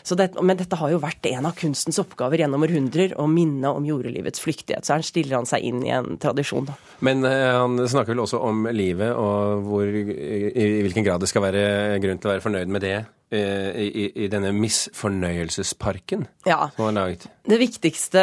Det, 0.10 0.30
men 0.42 0.58
dette 0.60 0.78
har 0.80 0.94
jo 0.94 1.02
vært 1.02 1.26
en 1.32 1.50
av 1.50 1.58
kunstens 1.58 2.00
oppgaver 2.02 2.44
gjennom 2.44 2.66
århundrer, 2.66 3.16
å 3.20 3.28
minne 3.30 3.74
om 3.74 3.86
jordelivets 3.88 4.42
flyktighet. 4.44 4.88
Så 4.88 4.98
her 4.98 5.06
stiller 5.06 5.40
han 5.40 5.50
seg 5.50 5.66
inn 5.66 5.84
i 5.86 5.94
en 5.94 6.18
tradisjon. 6.22 6.70
Men 7.06 7.26
eh, 7.28 7.52
han 7.56 7.78
snakker 7.84 8.16
vel 8.16 8.26
også 8.26 8.42
om 8.46 8.68
livet, 8.74 9.14
og 9.14 9.66
hvor, 9.68 9.88
i, 9.90 10.50
i 10.50 10.84
hvilken 10.86 11.08
grad 11.08 11.24
det 11.24 11.32
skal 11.32 11.46
være 11.50 11.64
grunn 12.04 12.22
til 12.22 12.30
å 12.30 12.36
være 12.36 12.46
fornøyd 12.46 12.78
med 12.78 12.86
det 12.86 12.98
Eh, 13.02 13.19
i, 13.38 14.08
i, 14.24 14.28
denne 14.32 14.50
misfornøyelsesparken 14.58 16.24
ja. 16.50 16.72
som 16.74 16.88
er 16.88 16.96
laget? 16.96 17.28
Det 17.50 17.60
viktigste 17.62 18.22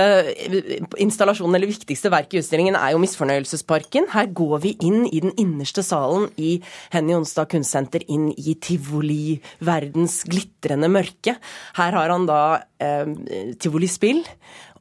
installasjonen, 1.02 1.54
eller 1.58 1.70
viktigste 1.70 2.10
verket 2.10 2.36
i 2.36 2.42
utstillingen 2.42 2.78
er 2.78 2.92
jo 2.94 3.00
Misfornøyelsesparken. 3.02 4.10
Her 4.12 4.28
går 4.34 4.60
vi 4.62 4.74
inn 4.86 5.06
i 5.06 5.22
den 5.22 5.34
innerste 5.38 5.82
salen 5.86 6.28
i 6.38 6.56
Henny 6.94 7.16
Onsdag 7.16 7.50
kunstsenter, 7.54 8.06
inn 8.10 8.28
i 8.34 8.54
tivoli, 8.62 9.38
verdens 9.66 10.20
glitrende 10.26 10.90
mørke. 10.92 11.36
Her 11.78 11.98
har 11.98 12.14
han 12.14 12.28
da 12.30 12.42
eh, 12.82 13.10
tivolispill 13.62 14.24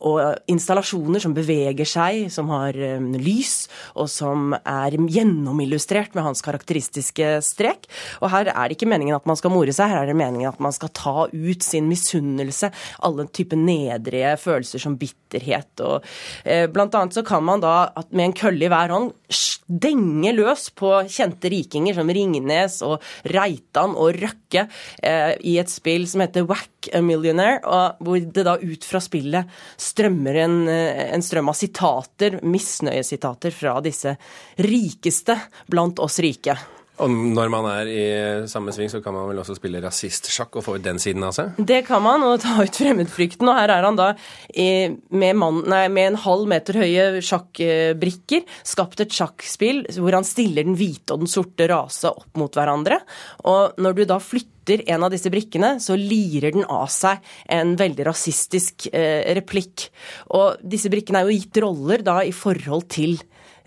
og 0.04 0.50
installasjoner 0.52 1.24
som 1.24 1.36
beveger 1.36 1.88
seg, 1.88 2.26
som 2.34 2.50
har 2.54 2.78
um, 2.98 3.12
lys, 3.20 3.68
og 3.96 4.10
som 4.12 4.54
er 4.58 4.98
gjennomillustrert 4.98 6.16
med 6.18 6.28
hans 6.28 6.44
karakteristiske 6.46 7.38
strek. 7.46 7.88
Og 8.22 8.30
her 8.34 8.52
er 8.52 8.68
det 8.68 8.78
ikke 8.78 8.90
meningen 8.90 9.18
at 9.18 9.28
man 9.30 9.40
skal 9.40 9.54
more 9.54 9.76
seg, 9.76 9.92
her 9.92 10.04
er 10.04 10.12
det 10.12 10.18
meningen 10.20 10.52
at 10.52 10.62
man 10.64 10.76
skal 10.76 10.92
ta 10.96 11.28
ut 11.32 11.66
sin 11.66 11.90
misunnelse, 11.92 12.72
alle 13.06 13.28
typer 13.36 13.60
nedrige 13.60 14.36
følelser 14.42 14.82
som 14.82 14.98
bitterhet 15.00 15.84
og 15.84 16.06
eh, 16.44 16.66
Blant 16.72 16.96
annet 16.98 17.16
så 17.16 17.24
kan 17.26 17.44
man 17.46 17.62
da 17.64 17.76
med 18.10 18.30
en 18.30 18.36
kølle 18.36 18.68
i 18.68 18.72
hver 18.72 18.92
hånd 18.94 19.12
stenge 19.32 20.34
løs 20.36 20.68
på 20.78 20.92
kjente 21.10 21.50
rikinger 21.52 21.98
som 21.98 22.10
Ringnes 22.12 22.80
og 22.86 23.04
Reitan 23.32 23.96
og 23.98 24.20
Røkke 24.22 24.68
eh, 25.02 25.34
i 25.48 25.58
et 25.62 25.72
spill 25.72 26.06
som 26.10 26.24
heter 26.26 26.46
A 26.94 27.02
Millionaire, 27.02 27.62
hvor 28.00 28.20
det 28.20 28.46
da 28.46 28.58
ut 28.62 28.86
fra 28.86 29.02
spillet 29.04 29.50
strømmer 29.82 30.42
en, 30.44 30.58
eh, 30.70 31.14
en 31.16 31.26
strøm 31.26 31.50
av 31.50 31.58
sitater, 31.58 32.40
misnøyesitater, 32.44 33.52
fra 33.56 33.80
disse 33.82 34.18
rikeste 34.58 35.38
blant 35.72 36.00
oss 36.00 36.20
rike. 36.20 36.58
Og 37.04 37.12
når 37.12 37.52
man 37.52 37.66
er 37.68 37.90
i 37.92 38.04
samme 38.48 38.72
sving, 38.76 38.88
så 38.92 39.02
kan 39.04 39.16
man 39.16 39.28
vel 39.28 39.42
også 39.42 39.58
spille 39.58 39.82
rasistsjakk 39.84 40.56
og 40.56 40.64
få 40.64 40.78
ut 40.78 40.86
den 40.86 41.00
siden 41.02 41.26
av 41.28 41.36
seg? 41.36 41.58
Det 41.60 41.82
kan 41.88 42.04
man, 42.06 42.24
og 42.24 42.40
ta 42.44 42.56
ut 42.64 42.80
fremmedfrykten. 42.80 43.50
Og 43.52 43.60
her 43.60 43.74
er 43.74 43.88
han 43.88 44.00
da 44.00 44.14
med, 44.56 45.36
mann, 45.42 45.62
nei, 45.72 45.86
med 45.92 46.14
en 46.14 46.20
halv 46.24 46.48
meter 46.52 46.80
høye 46.80 47.24
sjakkbrikker 47.26 48.46
skapt 48.64 49.04
et 49.04 49.16
sjakkspill 49.16 49.84
hvor 50.00 50.16
han 50.16 50.28
stiller 50.28 50.68
den 50.68 50.78
hvite 50.80 51.16
og 51.16 51.26
den 51.26 51.32
sorte 51.32 51.68
rase 51.72 52.12
opp 52.12 52.40
mot 52.40 52.56
hverandre. 52.56 53.02
Og 53.44 53.76
når 53.82 54.00
du 54.00 54.06
da 54.08 54.22
flytter 54.24 54.86
en 54.90 55.06
av 55.06 55.12
disse 55.14 55.30
brikkene, 55.30 55.76
så 55.84 55.98
lirer 56.00 56.56
den 56.56 56.66
av 56.72 56.88
seg 56.94 57.20
en 57.52 57.76
veldig 57.80 58.08
rasistisk 58.08 58.88
eh, 58.94 59.36
replikk. 59.36 59.90
Og 60.34 60.64
disse 60.64 60.90
brikkene 60.94 61.22
er 61.22 61.30
jo 61.30 61.40
gitt 61.42 61.64
roller 61.66 62.06
da 62.06 62.22
i 62.24 62.34
forhold 62.36 62.88
til 62.96 63.20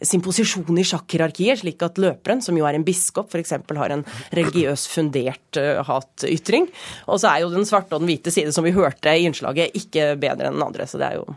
sin 0.07 0.23
posisjon 0.25 0.79
i 0.79 0.87
sjakkhierarkiet, 0.87 1.63
slik 1.63 1.83
at 1.87 1.99
løperen, 2.03 2.43
som 2.45 2.57
jo 2.59 2.67
er 2.69 2.79
en 2.79 2.87
biskop, 2.87 3.33
f.eks. 3.33 3.57
har 3.81 3.95
en 3.95 4.05
religiøs 4.37 4.87
fundert 4.93 5.61
uh, 5.61 5.83
hatytring. 5.89 6.69
Og 7.09 7.23
så 7.23 7.33
er 7.33 7.45
jo 7.45 7.53
den 7.55 7.67
svarte 7.69 7.97
og 7.97 8.05
den 8.05 8.13
hvite 8.13 8.35
side, 8.35 8.55
som 8.55 8.67
vi 8.67 8.75
hørte 8.77 9.15
i 9.15 9.27
innslaget, 9.29 9.75
ikke 9.79 10.13
bedre 10.21 10.51
enn 10.51 10.59
den 10.59 10.67
andre. 10.69 10.87
Så 10.89 11.01
det 11.01 11.11
er 11.11 11.21
jo 11.23 11.29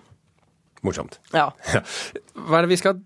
Morsomt. 0.81 1.19
Ja. 1.29 1.51
Hva 2.47 2.57
er 2.57 2.65
det 2.65 2.71
vi 2.71 2.79
skal 2.81 3.01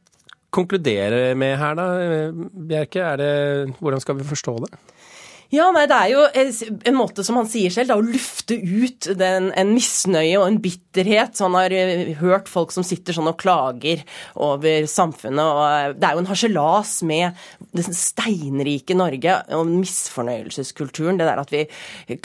konkludere 0.56 1.34
med 1.36 1.58
her, 1.60 1.76
da, 1.76 1.88
Bjerke? 2.56 3.02
Er 3.04 3.20
det, 3.20 3.32
hvordan 3.82 4.04
skal 4.04 4.16
vi 4.20 4.28
forstå 4.30 4.54
det? 4.64 4.72
Ja, 5.54 5.70
nei, 5.74 5.86
Det 5.88 5.98
er 5.98 6.12
jo 6.12 6.24
en 6.90 6.98
måte, 6.98 7.24
som 7.26 7.38
han 7.40 7.50
sier 7.50 7.74
selv, 7.74 7.92
da, 7.92 7.98
å 8.00 8.06
lufte 8.06 8.58
ut 8.58 9.10
den, 9.18 9.52
en 9.56 9.74
misnøye 9.76 10.40
og 10.40 10.48
en 10.48 10.60
bitterhet. 10.64 11.36
Så 11.38 11.48
han 11.48 11.58
har 11.58 11.74
eh, 11.76 12.14
hørt 12.20 12.50
folk 12.52 12.74
som 12.74 12.86
sitter 12.86 13.16
sånn 13.16 13.30
og 13.30 13.38
klager 13.42 14.02
over 14.42 14.88
samfunnet. 14.90 15.44
og 15.44 15.64
eh, 15.68 15.94
Det 16.00 16.10
er 16.10 16.18
jo 16.18 16.24
en 16.24 16.32
harselas 16.32 16.96
med 17.08 17.46
det 17.76 17.86
steinrike 17.92 18.98
Norge 18.98 19.38
og 19.56 19.70
misfornøyelseskulturen. 19.70 21.20
Det 21.20 21.30
der 21.30 21.44
at 21.44 21.54
vi 21.54 21.64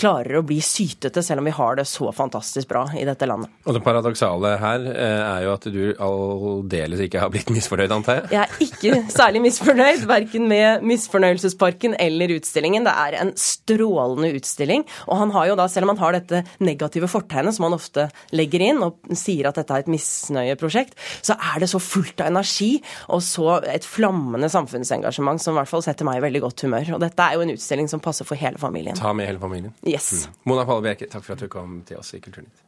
klarer 0.00 0.40
å 0.40 0.44
bli 0.46 0.60
sytete 0.64 1.22
selv 1.24 1.44
om 1.44 1.50
vi 1.50 1.56
har 1.56 1.78
det 1.80 1.86
så 1.90 2.10
fantastisk 2.16 2.70
bra 2.70 2.86
i 2.96 3.04
dette 3.08 3.28
landet. 3.28 3.52
Og 3.66 3.76
Det 3.76 3.84
paradoksale 3.84 4.56
her 4.60 4.88
eh, 4.94 5.20
er 5.26 5.46
jo 5.46 5.54
at 5.54 5.68
du 5.70 5.82
aldeles 6.00 7.04
ikke 7.04 7.22
har 7.22 7.32
blitt 7.32 7.52
misfornøyd, 7.52 7.92
antar 7.94 8.20
jeg? 8.20 8.30
Jeg 8.32 8.42
er 8.42 8.66
ikke 8.66 9.12
særlig 9.12 9.44
misfornøyd, 9.48 10.06
verken 10.08 10.48
med 10.50 10.84
Misfornøyelsesparken 10.86 11.96
eller 12.00 12.36
utstillingen. 12.38 12.86
Det 12.86 12.94
er 13.06 13.09
en 13.18 13.32
strålende 13.38 14.32
utstilling. 14.38 14.84
Og 15.08 15.20
han 15.20 15.34
har 15.34 15.50
jo 15.50 15.58
da, 15.58 15.66
selv 15.70 15.88
om 15.88 15.94
han 15.94 16.02
har 16.02 16.16
dette 16.18 16.42
negative 16.62 17.10
fortegnet 17.10 17.56
som 17.56 17.68
han 17.68 17.76
ofte 17.76 18.08
legger 18.36 18.64
inn, 18.70 18.82
og 18.84 19.00
sier 19.16 19.50
at 19.50 19.58
dette 19.60 19.74
er 19.74 19.84
et 19.84 19.92
misnøyeprosjekt, 19.92 20.96
så 21.26 21.36
er 21.36 21.62
det 21.62 21.70
så 21.72 21.82
fullt 21.82 22.22
av 22.22 22.30
energi 22.32 22.72
og 23.10 23.22
så 23.24 23.58
et 23.70 23.86
flammende 23.86 24.50
samfunnsengasjement 24.52 25.42
som 25.42 25.56
i 25.56 25.60
hvert 25.60 25.72
fall 25.72 25.84
setter 25.84 26.08
meg 26.08 26.20
i 26.20 26.24
veldig 26.26 26.44
godt 26.46 26.66
humør. 26.66 26.94
Og 26.96 27.04
dette 27.04 27.26
er 27.26 27.36
jo 27.36 27.44
en 27.46 27.54
utstilling 27.54 27.90
som 27.90 28.02
passer 28.04 28.28
for 28.28 28.40
hele 28.40 28.60
familien. 28.60 28.98
Ta 28.98 29.14
med 29.16 29.30
hele 29.30 29.42
familien. 29.42 29.74
Yes. 29.86 30.12
Mm. 30.26 30.40
Mona 30.52 30.66
Palle 30.68 30.86
Bjerke, 30.88 31.10
takk 31.10 31.26
for 31.26 31.36
at 31.36 31.44
du 31.44 31.50
kom 31.52 31.80
til 31.88 32.00
oss 32.00 32.14
i 32.16 32.22
Kulturnytt. 32.22 32.66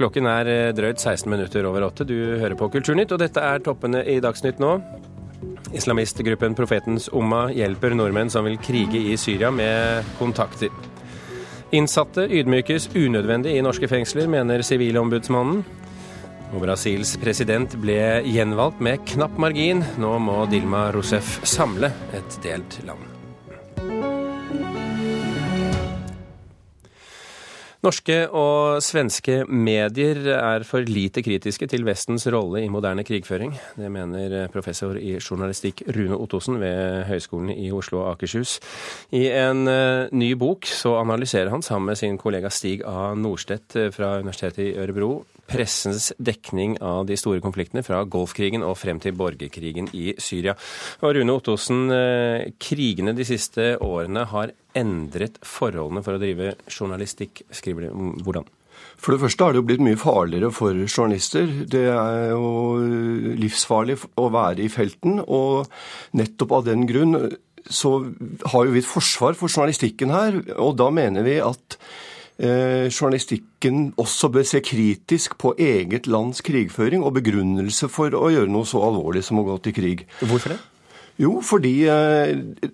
Klokken 0.00 0.24
er 0.30 0.48
eh, 0.48 0.72
drøyt 0.72 1.02
16 1.02 1.28
minutter 1.28 1.66
over 1.68 1.84
åtte. 1.90 2.06
Du 2.08 2.16
hører 2.40 2.56
på 2.56 2.70
Kulturnytt, 2.72 3.12
og 3.12 3.20
dette 3.20 3.42
er 3.44 3.60
toppene 3.64 4.00
i 4.08 4.16
Dagsnytt 4.24 4.62
nå. 4.62 4.78
Islamistgruppen 5.76 6.54
Profetens 6.58 7.08
Umma 7.12 7.46
hjelper 7.54 7.94
nordmenn 7.94 8.30
som 8.32 8.46
vil 8.48 8.58
krige 8.62 9.00
i 9.12 9.16
Syria 9.20 9.50
med 9.54 10.06
kontakter. 10.18 10.72
Innsatte 11.70 12.24
ydmykes 12.26 12.88
unødvendig 12.98 13.54
i 13.54 13.62
norske 13.62 13.88
fengsler, 13.90 14.26
mener 14.30 14.64
Sivilombudsmannen. 14.66 15.62
Og 16.50 16.64
Brasils 16.64 17.14
president 17.22 17.76
ble 17.78 18.00
gjenvalgt 18.26 18.82
med 18.82 19.06
knapp 19.12 19.38
margin. 19.38 19.84
Nå 20.02 20.16
må 20.18 20.42
Dilma 20.50 20.88
Rousef 20.94 21.38
samle 21.46 21.92
et 22.16 22.42
delt 22.42 22.80
land. 22.88 23.09
Norske 27.80 28.16
og 28.36 28.82
svenske 28.84 29.38
medier 29.48 30.18
er 30.34 30.66
for 30.68 30.84
lite 30.84 31.22
kritiske 31.24 31.64
til 31.72 31.86
Vestens 31.88 32.26
rolle 32.28 32.60
i 32.60 32.68
moderne 32.68 33.06
krigføring. 33.08 33.54
Det 33.80 33.88
mener 33.88 34.50
professor 34.52 34.98
i 35.00 35.14
journalistikk 35.16 35.86
Rune 35.96 36.18
Ottosen 36.20 36.60
ved 36.60 37.06
Høgskolen 37.08 37.54
i 37.54 37.70
Oslo 37.72 38.02
og 38.02 38.10
Akershus. 38.12 38.58
I 39.16 39.30
en 39.32 39.64
eh, 39.72 40.12
ny 40.12 40.34
bok 40.36 40.68
så 40.68 40.98
analyserer 41.00 41.48
han 41.54 41.64
sammen 41.64 41.94
med 41.94 42.02
sin 42.02 42.20
kollega 42.20 42.52
Stig 42.52 42.84
A. 42.84 43.14
Nordstedt 43.16 43.78
fra 43.96 44.18
Universitetet 44.20 44.66
i 44.66 44.76
Ørebro 44.76 45.14
pressens 45.50 46.10
dekning 46.22 46.76
av 46.84 47.04
de 47.08 47.18
store 47.18 47.42
konfliktene 47.44 47.82
fra 47.86 48.04
Golfkrigen 48.04 48.64
og 48.66 48.78
frem 48.78 49.00
til 49.02 49.16
borgerkrigen 49.18 49.90
i 49.96 50.14
Syria. 50.22 50.54
Og 51.02 51.16
Rune 51.16 51.34
Ottosen, 51.34 51.90
eh, 51.90 52.52
krigene 52.62 53.16
de 53.16 53.26
siste 53.26 53.74
årene 53.82 54.26
har 54.30 54.54
endret 54.74 55.40
forholdene 55.42 56.04
for 56.06 56.14
å 56.14 56.22
drive 56.22 56.54
journalistikk, 56.70 57.42
skriver 57.50 57.88
de. 57.88 57.92
Hvordan? 58.22 58.46
For 59.00 59.12
det 59.12 59.20
første 59.22 59.44
har 59.44 59.52
det 59.52 59.60
jo 59.60 59.68
blitt 59.68 59.84
mye 59.84 59.98
farligere 60.00 60.50
for 60.52 60.76
journalister. 60.86 61.48
Det 61.72 61.86
er 61.88 62.30
jo 62.32 62.76
livsfarlig 63.40 63.96
å 64.20 64.28
være 64.32 64.64
i 64.64 64.72
felten, 64.72 65.20
og 65.26 65.68
nettopp 66.16 66.52
av 66.58 66.66
den 66.68 66.86
grunn 66.88 67.16
så 67.70 67.92
har 68.52 68.66
jo 68.66 68.74
vi 68.74 68.80
et 68.82 68.88
forsvar 68.88 69.36
for 69.38 69.52
journalistikken 69.52 70.12
her, 70.14 70.38
og 70.58 70.76
da 70.80 70.88
mener 70.94 71.26
vi 71.26 71.36
at 71.44 71.76
journalistikken 72.40 73.90
også 74.00 74.30
bør 74.32 74.46
se 74.48 74.62
kritisk 74.64 75.34
på 75.36 75.52
eget 75.60 76.06
lands 76.08 76.40
krigføring 76.40 77.04
og 77.04 77.18
begrunnelse 77.18 77.90
for 77.92 78.16
å 78.16 78.30
gjøre 78.32 78.48
noe 78.48 78.64
så 78.64 78.80
alvorlig 78.86 79.20
som 79.26 79.42
å 79.42 79.44
gå 79.44 79.58
til 79.66 79.76
krig. 79.76 80.06
Hvorfor 80.22 80.54
det? 80.54 80.60
Jo, 81.20 81.34
fordi 81.44 81.74
eh, 81.90 82.30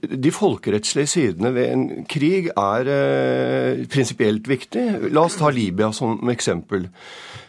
de 0.06 0.30
folkerettslige 0.34 1.10
sidene 1.10 1.50
ved 1.54 1.72
en 1.72 1.86
krig 2.06 2.50
er 2.52 2.90
eh, 2.92 3.82
prinsipielt 3.90 4.46
viktig. 4.46 4.84
La 5.10 5.24
oss 5.26 5.38
ta 5.40 5.50
Libya 5.50 5.90
som 5.96 6.20
eksempel. 6.30 6.86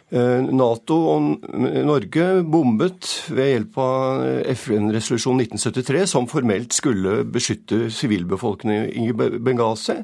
Eh, 0.08 0.40
Nato 0.56 0.96
og 1.12 1.48
Norge 1.84 2.28
bombet 2.48 3.10
ved 3.28 3.50
hjelp 3.52 3.80
av 3.84 4.22
FN-resolusjon 4.54 5.42
1973, 5.44 6.06
som 6.08 6.30
formelt 6.32 6.76
skulle 6.76 7.26
beskytte 7.28 7.90
sivilbefolkningen 7.92 8.88
i 8.88 9.12
Benghazi. 9.12 9.98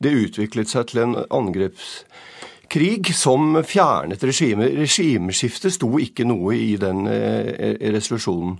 Det 0.00 0.14
utviklet 0.22 0.72
seg 0.72 0.88
til 0.88 1.02
en 1.04 1.18
angrepskrig 1.28 3.12
som 3.12 3.60
fjernet 3.60 4.24
regimet. 4.24 4.72
Regimeskiftet 4.80 5.76
sto 5.76 5.92
ikke 6.00 6.24
noe 6.24 6.56
i 6.56 6.72
den 6.80 7.04
eh, 7.12 7.76
resolusjonen. 7.92 8.56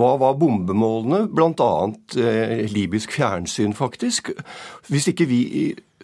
Hva 0.00 0.14
var 0.16 0.38
bombemålene? 0.40 1.26
Bl.a. 1.28 1.72
Eh, 2.16 2.64
libysk 2.72 3.12
fjernsyn, 3.12 3.76
faktisk. 3.76 4.32
Hvis 4.88 5.12
ikke 5.12 5.28
vi 5.28 5.42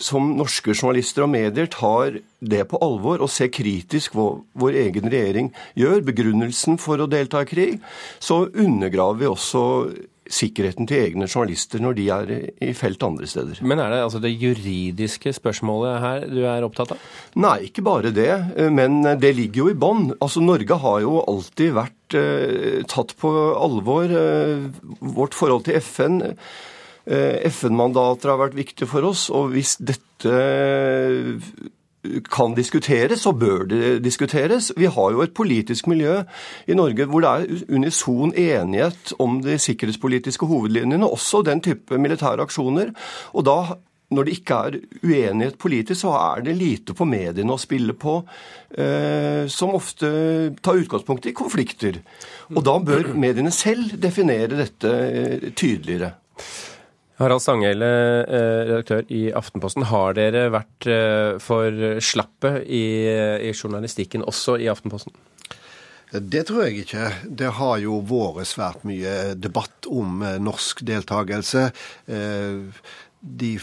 som 0.02 0.35
norske 0.38 0.75
journalister 0.75 1.26
og 1.26 1.33
medier 1.33 1.71
tar 1.73 2.21
det 2.38 2.64
på 2.71 2.81
alvor 2.85 3.23
og 3.25 3.33
ser 3.33 3.50
kritisk 3.55 4.14
hva 4.17 4.31
vår 4.59 4.78
egen 4.85 5.09
regjering 5.11 5.50
gjør, 5.78 6.05
begrunnelsen 6.07 6.78
for 6.81 7.02
å 7.02 7.11
delta 7.11 7.43
i 7.43 7.50
krig, 7.50 7.81
så 8.23 8.47
undergraver 8.49 9.23
vi 9.23 9.33
også 9.33 9.64
sikkerheten 10.28 10.85
til 10.88 11.07
egne 11.07 11.26
journalister 11.28 11.81
når 11.81 11.95
de 11.97 12.07
er 12.12 12.33
i 12.61 12.75
felt 12.76 13.02
andre 13.07 13.28
steder. 13.28 13.62
Men 13.64 13.81
er 13.81 13.95
det 13.95 14.02
altså 14.05 14.21
det 14.21 14.35
juridiske 14.35 15.33
spørsmålet 15.38 16.02
her 16.02 16.26
du 16.28 16.43
er 16.45 16.67
opptatt 16.67 16.93
av? 16.95 17.07
Nei, 17.40 17.71
ikke 17.71 17.85
bare 17.87 18.12
det. 18.12 18.33
Men 18.69 19.00
det 19.21 19.33
ligger 19.38 19.64
jo 19.64 19.71
i 19.73 19.78
bånn. 19.78 20.11
Altså, 20.21 20.45
Norge 20.45 20.81
har 20.85 21.00
jo 21.05 21.23
alltid 21.25 21.73
vært 21.78 22.19
eh, 22.19 22.83
tatt 22.93 23.17
på 23.21 23.33
alvor. 23.57 24.12
Eh, 24.12 24.69
vårt 25.17 25.37
forhold 25.38 25.64
til 25.69 25.81
FN 25.81 26.21
Eh, 26.21 26.35
FN-mandater 27.09 28.35
har 28.35 28.41
vært 28.43 28.59
viktige 28.59 28.88
for 28.91 29.07
oss, 29.09 29.29
og 29.33 29.55
hvis 29.55 29.79
dette 29.81 30.35
kan 32.31 32.55
diskuteres, 32.57 33.23
så 33.25 33.33
bør 33.37 33.67
det 33.69 33.99
diskuteres. 34.05 34.71
Vi 34.77 34.87
har 34.87 35.11
jo 35.12 35.23
et 35.25 35.35
politisk 35.35 35.88
miljø 35.91 36.21
i 36.69 36.77
Norge 36.79 37.09
hvor 37.11 37.25
det 37.25 37.33
er 37.33 37.67
unison 37.75 38.33
enighet 38.33 39.12
om 39.19 39.41
de 39.45 39.59
sikkerhetspolitiske 39.61 40.47
hovedlinjene, 40.47 41.07
også 41.07 41.43
den 41.47 41.62
type 41.65 41.99
militære 41.99 42.47
aksjoner. 42.47 42.93
Og 43.35 43.47
da, 43.49 43.59
når 44.15 44.29
det 44.29 44.37
ikke 44.38 44.61
er 44.69 44.79
uenighet 45.03 45.59
politisk, 45.59 46.00
så 46.05 46.15
er 46.21 46.47
det 46.47 46.57
lite 46.61 46.95
på 46.97 47.09
mediene 47.09 47.55
å 47.57 47.61
spille 47.61 47.97
på, 47.99 48.21
eh, 48.79 49.45
som 49.50 49.75
ofte 49.77 50.09
tar 50.62 50.81
utgangspunkt 50.81 51.27
i 51.27 51.37
konflikter. 51.37 52.00
Og 52.55 52.62
da 52.65 52.79
bør 52.79 53.12
mediene 53.19 53.53
selv 53.53 53.99
definere 54.00 54.62
dette 54.62 54.95
eh, 55.11 55.50
tydeligere. 55.50 56.15
Harald 57.19 57.43
Stanghelle, 57.43 57.87
eh, 58.31 58.61
redaktør 58.69 59.01
i 59.11 59.33
Aftenposten. 59.35 59.89
Har 59.91 60.15
dere 60.15 60.45
vært 60.55 60.87
eh, 60.87 61.35
for 61.43 61.99
slappe 61.99 62.63
i, 62.63 63.11
i 63.43 63.51
journalistikken 63.51 64.23
også 64.23 64.55
i 64.63 64.69
Aftenposten? 64.71 65.11
Det 66.13 66.47
tror 66.49 66.65
jeg 66.65 66.79
ikke. 66.85 67.11
Det 67.27 67.51
har 67.59 67.79
jo 67.83 68.01
vært 68.07 68.47
svært 68.49 68.85
mye 68.89 69.35
debatt 69.35 69.87
om 69.91 70.23
eh, 70.23 70.39
norsk 70.39 70.83
deltakelse. 70.87 71.73
De 73.19 73.59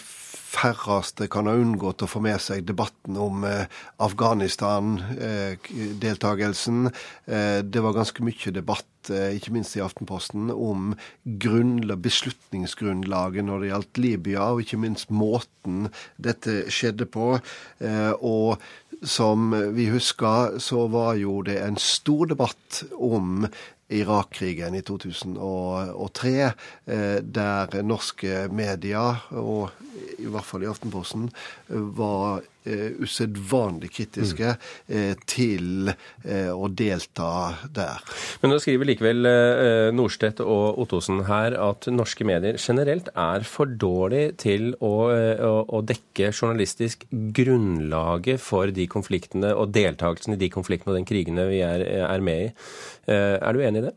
færreste 0.55 1.27
kan 1.31 1.47
ha 1.47 1.53
unngått 1.55 2.03
å 2.03 2.11
få 2.11 2.19
med 2.23 2.39
seg 2.43 2.65
debatten 2.67 3.17
om 3.19 3.45
Afghanistan-deltagelsen. 4.03 6.91
Eh, 7.25 7.59
det 7.63 7.81
var 7.83 7.93
ganske 7.95 8.23
mye 8.23 8.51
debatt, 8.55 8.85
eh, 9.13 9.35
ikke 9.37 9.53
minst 9.55 9.75
i 9.77 9.83
Aftenposten, 9.83 10.51
om 10.51 10.95
beslutningsgrunnlaget 11.25 13.45
når 13.47 13.57
det 13.61 13.69
gjaldt 13.71 13.97
Libya, 14.01 14.41
og 14.53 14.59
ikke 14.63 14.81
minst 14.81 15.09
måten 15.13 15.75
dette 16.21 16.53
skjedde 16.73 17.05
på. 17.09 17.25
Og 18.25 18.57
som 19.05 19.53
vi 19.75 19.89
husker, 19.91 20.59
så 20.63 20.87
var 20.91 21.15
jo 21.19 21.41
det 21.45 21.57
en 21.61 21.77
stor 21.81 22.25
debatt 22.31 22.83
om 22.95 23.47
Irak-krigen 23.93 24.75
i 24.79 24.81
2003, 24.81 26.51
der 26.85 27.81
norske 27.85 28.47
medier, 28.49 29.15
og 29.35 29.69
i 30.19 30.27
hvert 30.31 30.47
fall 30.47 30.65
i 30.65 30.69
Aftenposten, 30.69 31.29
var 31.69 32.39
eh, 32.39 32.51
usedvanlig 32.65 33.91
kritiske 33.95 34.55
eh, 34.87 35.13
til 35.29 35.91
eh, 35.91 36.51
å 36.51 36.69
delta 36.69 37.29
der. 37.75 38.01
Men 38.41 38.53
nå 38.53 38.59
skriver 38.61 38.89
likevel 38.89 39.29
eh, 39.29 39.89
Norstedt 39.95 40.41
og 40.43 40.81
Ottosen 40.83 41.23
her 41.29 41.57
at 41.61 41.89
norske 41.93 42.27
medier 42.27 42.59
generelt 42.61 43.11
er 43.13 43.45
for 43.47 43.69
dårlig 43.69 44.37
til 44.41 44.73
å, 44.79 44.93
eh, 45.13 45.43
å, 45.45 45.63
å, 45.67 45.83
dekke 45.85 46.31
journalistisk 46.31 47.05
grunnlaget 47.11 48.41
for 48.41 48.73
de 48.73 48.87
konfliktene 48.91 49.53
og 49.55 49.73
deltakelsen 49.75 50.35
i 50.35 50.41
de 50.41 50.51
konfliktene 50.53 50.93
og 50.93 50.99
den 50.99 51.09
krigene 51.09 51.47
vi 51.51 51.61
er, 51.65 51.85
er 52.05 52.25
med 52.25 52.49
i. 52.49 52.51
Eh, 53.11 53.37
er 53.37 53.53
du 53.53 53.63
enig 53.63 53.83
i 53.83 53.87
det? 53.89 53.95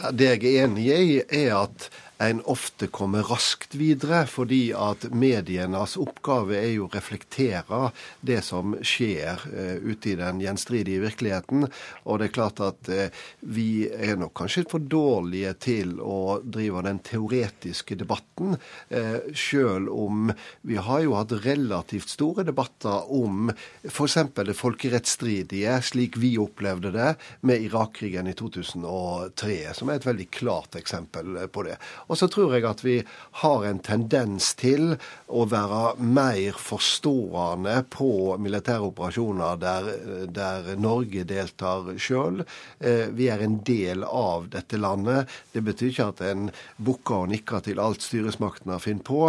Ja, 0.00 0.14
det 0.16 0.30
jeg 0.30 0.46
er 0.50 0.68
enig 0.68 0.86
i, 0.90 1.18
er 1.44 1.58
at 1.60 1.90
en 2.20 2.42
ofte 2.44 2.86
kommer 2.86 3.22
raskt 3.22 3.74
videre, 3.74 4.26
fordi 4.28 4.74
at 4.76 5.06
medienes 5.16 5.96
oppgave 6.00 6.58
er 6.58 6.74
jo 6.74 6.84
å 6.84 6.92
reflektere 6.92 7.78
det 8.20 8.42
som 8.44 8.74
skjer 8.84 9.40
uh, 9.48 9.78
ute 9.80 10.12
i 10.12 10.16
den 10.20 10.42
gjenstridige 10.42 11.00
virkeligheten. 11.06 11.64
Og 12.04 12.20
det 12.20 12.28
er 12.28 12.34
klart 12.34 12.60
at 12.64 12.90
uh, 12.92 13.22
vi 13.40 13.86
er 13.88 14.20
nok 14.20 14.34
kanskje 14.36 14.66
for 14.68 14.84
dårlige 14.84 15.54
til 15.64 15.94
å 16.04 16.40
drive 16.44 16.82
den 16.84 17.00
teoretiske 17.08 17.96
debatten, 18.02 18.58
uh, 18.92 19.18
sjøl 19.32 19.88
om 19.88 20.28
vi 20.68 20.76
har 20.76 21.06
jo 21.06 21.16
hatt 21.16 21.32
relativt 21.46 22.12
store 22.12 22.44
debatter 22.44 23.08
om 23.16 23.48
f.eks. 23.88 24.18
det 24.36 24.58
folkerettsstridige, 24.60 25.78
slik 25.88 26.20
vi 26.20 26.34
opplevde 26.40 26.92
det 26.92 27.14
med 27.48 27.64
Irak-krigen 27.64 28.28
i 28.28 28.36
2003, 28.36 29.58
som 29.80 29.88
er 29.88 30.02
et 30.02 30.10
veldig 30.10 30.28
klart 30.36 30.76
eksempel 30.76 31.46
på 31.48 31.64
det. 31.64 31.80
Og 32.10 32.18
så 32.18 32.26
tror 32.30 32.56
jeg 32.56 32.66
at 32.66 32.82
vi 32.82 32.96
har 33.42 33.64
en 33.68 33.78
tendens 33.86 34.50
til 34.58 34.96
å 35.30 35.44
være 35.46 35.94
mer 36.02 36.58
forstående 36.58 37.76
på 37.92 38.10
militære 38.42 38.88
operasjoner 38.90 39.60
der, 39.62 39.90
der 40.26 40.72
Norge 40.80 41.22
deltar 41.28 41.92
sjøl. 42.02 42.42
Eh, 42.80 43.06
vi 43.14 43.28
er 43.30 43.44
en 43.44 43.60
del 43.66 44.02
av 44.04 44.48
dette 44.50 44.80
landet. 44.80 45.30
Det 45.54 45.62
betyr 45.66 45.92
ikke 45.92 46.08
at 46.14 46.24
en 46.26 46.48
bukker 46.82 47.24
og 47.24 47.30
nikker 47.32 47.64
til 47.66 47.82
alt 47.82 48.02
styresmaktene 48.04 48.80
finner 48.82 49.06
på, 49.06 49.20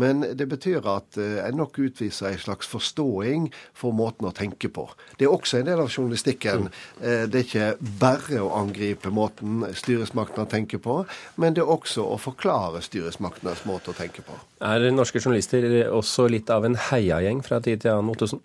men 0.00 0.24
det 0.36 0.48
betyr 0.48 0.86
at 0.88 1.20
eh, 1.20 1.42
en 1.44 1.60
nok 1.60 1.76
utviser 1.82 2.32
en 2.32 2.40
slags 2.40 2.70
forståing 2.70 3.50
for 3.76 3.96
måten 3.96 4.28
å 4.30 4.34
tenke 4.36 4.72
på. 4.72 4.86
Det 5.18 5.28
er 5.28 5.34
også 5.34 5.60
en 5.60 5.68
del 5.68 5.84
av 5.84 5.92
journalistikken. 5.92 6.70
Eh, 7.02 7.26
det 7.28 7.42
er 7.42 7.46
ikke 7.46 7.92
bare 8.00 8.40
å 8.40 8.54
angripe 8.56 9.12
måten 9.12 9.66
styresmaktene 9.76 10.48
tenker 10.50 10.80
på, 10.82 11.02
men 11.40 11.56
det 11.56 11.64
er 11.64 11.74
også 11.76 12.06
å 12.06 12.18
forklare 12.30 12.82
styresmaktenes 12.84 13.66
måte 13.68 13.92
å 13.92 13.98
tenke 13.98 14.24
på. 14.26 14.38
Er 14.64 14.88
norske 14.94 15.20
journalister 15.20 15.66
også 15.90 16.28
litt 16.32 16.50
av 16.50 16.66
en 16.68 16.78
heiagjeng 16.90 17.44
fra 17.46 17.60
tid 17.64 17.84
til 17.84 17.96
annen, 17.96 18.14
Ottosen? 18.14 18.42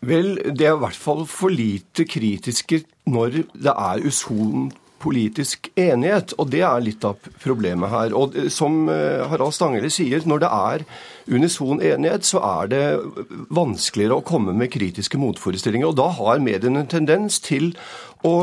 Vel, 0.00 0.38
det 0.56 0.64
er 0.64 0.78
i 0.78 0.80
hvert 0.80 0.96
fall 0.96 1.26
for 1.28 1.52
lite 1.52 2.06
kritiske 2.08 2.84
når 3.10 3.42
det 3.52 3.74
er 3.74 4.06
uson 4.06 4.70
politisk 5.00 5.70
enighet, 5.80 6.34
og 6.36 6.50
det 6.52 6.60
er 6.66 6.82
litt 6.84 7.04
av 7.08 7.16
problemet 7.40 7.92
her. 7.92 8.14
Og 8.16 8.36
som 8.52 8.84
eh, 8.92 9.22
Harald 9.30 9.56
Stangele 9.56 9.90
sier, 9.92 10.24
når 10.28 10.42
det 10.44 10.50
er 10.56 10.84
unison 11.30 11.80
enighet, 11.80 12.26
så 12.28 12.42
er 12.44 12.70
det 12.72 12.84
vanskeligere 13.48 14.20
å 14.20 14.26
komme 14.26 14.54
med 14.56 14.72
kritiske 14.74 15.20
motforestillinger. 15.20 15.88
Og 15.88 15.98
da 16.00 16.10
har 16.20 16.42
mediene 16.44 16.84
en 16.84 16.90
tendens 16.90 17.40
til 17.44 17.72
å 18.26 18.34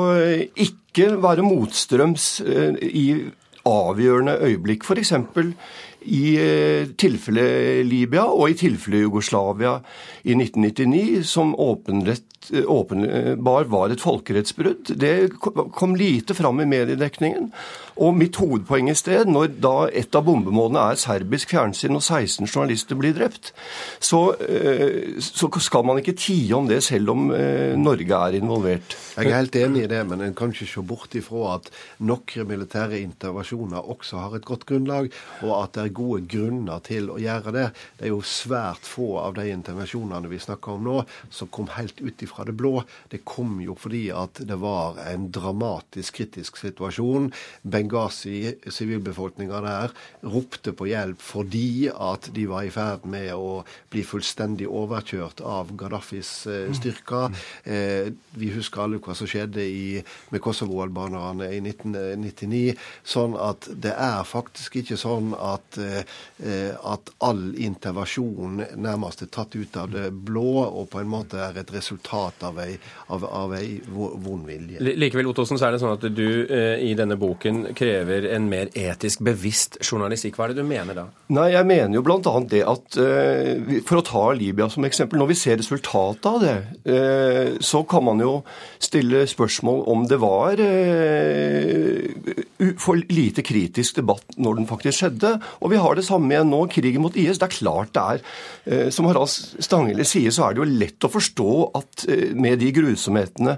ikke 0.57 1.13
være 1.21 1.45
motstrøms 1.45 2.31
eh, 2.45 2.81
i 2.81 3.07
avgjørende 3.67 4.37
øyeblikk. 4.47 4.85
F.eks. 4.87 5.13
i 6.07 6.25
tilfelle 6.37 6.95
tilfellet 6.97 7.85
Libya 7.85 8.23
og 8.31 8.49
i 8.49 8.57
tilfellet 8.57 9.05
Jugoslavia 9.05 9.77
i 10.23 10.35
1999, 10.37 11.25
som 11.27 11.55
åpenrett 11.59 12.36
åpenbar 12.51 13.67
var 13.71 13.93
et 13.93 14.03
folkerettsbrudd. 14.03 14.93
Det 14.99 15.13
kom 15.39 15.95
lite 15.95 16.35
fram 16.37 16.61
i 16.63 16.69
mediedekningen. 16.69 17.51
Og 17.97 18.13
mitt 18.13 18.37
hovedpoeng 18.37 18.91
i 18.91 18.95
sted, 18.97 19.29
når 19.29 19.55
da 19.61 19.73
et 19.89 20.13
av 20.15 20.25
bombemålene 20.27 20.83
er 20.91 20.99
serbisk 21.01 21.53
fjernsyn 21.55 21.97
og 21.97 22.03
16 22.03 22.45
journalister 22.45 22.97
blir 22.99 23.15
drept, 23.17 23.53
så, 23.99 24.35
eh, 24.37 25.17
så 25.23 25.49
skal 25.63 25.85
man 25.87 25.97
ikke 26.01 26.13
tie 26.17 26.53
om 26.55 26.67
det 26.69 26.83
selv 26.85 27.15
om 27.15 27.31
eh, 27.33 27.73
Norge 27.77 28.19
er 28.27 28.37
involvert. 28.37 28.97
Jeg 29.17 29.31
er 29.31 29.39
helt 29.39 29.57
enig 29.57 29.85
i 29.85 29.89
det, 29.89 30.03
men 30.05 30.21
en 30.21 30.35
kan 30.37 30.53
ikke 30.53 30.69
se 30.69 30.83
bort 30.85 31.17
ifra 31.17 31.55
at 31.55 31.71
noen 32.05 32.47
militære 32.51 33.01
intervensjoner 33.01 33.89
også 33.89 34.21
har 34.21 34.37
et 34.37 34.45
godt 34.45 34.67
grunnlag, 34.69 35.09
og 35.41 35.55
at 35.63 35.73
det 35.73 35.87
er 35.87 35.97
gode 35.97 36.27
grunner 36.29 36.83
til 36.85 37.09
å 37.09 37.17
gjøre 37.21 37.55
det. 37.55 37.67
Det 37.97 38.05
er 38.05 38.13
jo 38.13 38.21
svært 38.21 38.85
få 38.85 39.17
av 39.23 39.39
de 39.39 39.49
intervensjonene 39.49 40.29
vi 40.29 40.41
snakker 40.43 40.77
om 40.77 40.85
nå, 40.85 40.99
som 41.33 41.49
kom 41.49 41.71
helt 41.73 41.97
ut 42.03 42.21
ifra 42.21 42.36
fra 42.37 42.45
det 42.47 42.55
blå. 42.57 42.83
Det 43.09 43.23
kom 43.25 43.57
jo 43.63 43.75
fordi 43.77 44.07
at 44.13 44.41
det 44.47 44.59
var 44.61 44.99
en 45.07 45.27
dramatisk 45.33 46.21
kritisk 46.21 46.57
situasjon. 46.61 47.31
Benghazi, 47.61 48.55
sivilbefolkninga 48.69 49.61
der, 49.65 49.95
ropte 50.21 50.73
på 50.77 50.89
hjelp 50.91 51.21
fordi 51.23 51.89
at 51.89 52.29
de 52.35 52.45
var 52.49 52.67
i 52.67 52.73
ferd 52.73 53.07
med 53.09 53.33
å 53.33 53.63
bli 53.91 54.03
fullstendig 54.05 54.67
overkjørt 54.69 55.41
av 55.45 55.73
Gaddafis 55.77 56.31
eh, 56.49 56.69
styrker. 56.75 57.33
Eh, 57.63 58.11
vi 58.37 58.51
husker 58.53 58.85
alle 58.85 59.01
hva 59.03 59.15
som 59.17 59.29
skjedde 59.29 59.63
i, 59.63 60.01
med 60.33 60.43
Kosovo-albanerne 60.43 61.49
i 61.55 61.61
1999. 61.63 62.77
Sånn 63.07 63.37
at 63.41 63.69
det 63.73 63.93
er 63.93 64.21
faktisk 64.27 64.79
ikke 64.81 64.99
sånn 64.99 65.33
at, 65.37 65.79
eh, 65.81 66.73
at 66.77 67.13
all 67.25 67.49
intervensjon 67.55 68.61
nærmest 68.77 69.23
er 69.25 69.31
tatt 69.33 69.55
ut 69.57 69.77
av 69.79 69.91
det 69.93 70.09
blå 70.11 70.49
og 70.67 70.89
på 70.91 71.01
en 71.01 71.11
måte 71.11 71.39
er 71.41 71.57
et 71.61 71.73
resultat 71.73 72.26
av 72.47 72.59
ei, 72.63 72.77
av, 73.13 73.23
av 73.25 73.53
ei 73.57 73.77
vond 73.87 74.45
vilje. 74.47 74.81
Likevel, 74.81 75.29
Ottosen, 75.31 75.59
så 75.59 75.67
er 75.67 75.75
det 75.75 75.81
sånn 75.83 75.95
at 75.95 76.05
du 76.13 76.27
eh, 76.45 76.83
i 76.87 76.93
denne 76.97 77.17
boken 77.19 77.73
krever 77.77 78.29
en 78.35 78.49
mer 78.51 78.71
etisk 78.77 79.23
bevisst 79.25 79.79
journalistikk. 79.83 80.37
Hva 80.37 80.47
er 80.47 80.55
det 80.55 80.63
du 80.63 80.69
mener 80.69 80.97
da? 80.97 81.07
Nei, 81.33 81.49
Jeg 81.55 81.67
mener 81.67 81.97
jo 81.97 82.03
bl.a. 82.05 82.33
det 82.49 82.63
at 82.67 82.99
eh, 83.01 83.81
for 83.87 84.01
å 84.01 84.05
ta 84.05 84.25
Libya 84.37 84.69
som 84.71 84.85
eksempel, 84.87 85.19
når 85.21 85.31
vi 85.33 85.39
ser 85.39 85.59
resultatet 85.61 86.29
av 86.29 86.39
det, 86.43 86.57
eh, 86.87 87.57
så 87.63 87.83
kan 87.89 88.05
man 88.07 88.21
jo 88.23 88.33
stille 88.83 89.25
spørsmål 89.29 89.83
om 89.91 90.05
det 90.09 90.19
var 90.21 90.61
eh, 90.63 92.07
for 92.81 92.99
lite 93.11 93.43
kritisk 93.45 93.99
debatt 94.01 94.37
når 94.37 94.61
den 94.61 94.69
faktisk 94.69 95.01
skjedde. 95.01 95.33
Og 95.61 95.73
vi 95.73 95.81
har 95.81 95.97
det 95.97 96.05
samme 96.07 96.31
igjen 96.33 96.51
nå, 96.51 96.63
krigen 96.71 97.03
mot 97.03 97.17
IS. 97.17 97.39
Det 97.41 97.49
er 97.49 97.55
klart 97.57 97.93
det 97.95 98.03
er, 98.03 98.23
eh, 98.65 98.87
som 98.93 99.07
Harald 99.09 99.31
Stanghelle 99.31 100.05
sier, 100.07 100.33
så 100.33 100.47
er 100.47 100.55
det 100.55 100.63
jo 100.63 100.79
lett 100.83 101.07
å 101.07 101.13
forstå 101.13 101.51
at 101.77 102.07
med 102.37 102.59
de 102.63 102.73
grusomhetene 102.75 103.57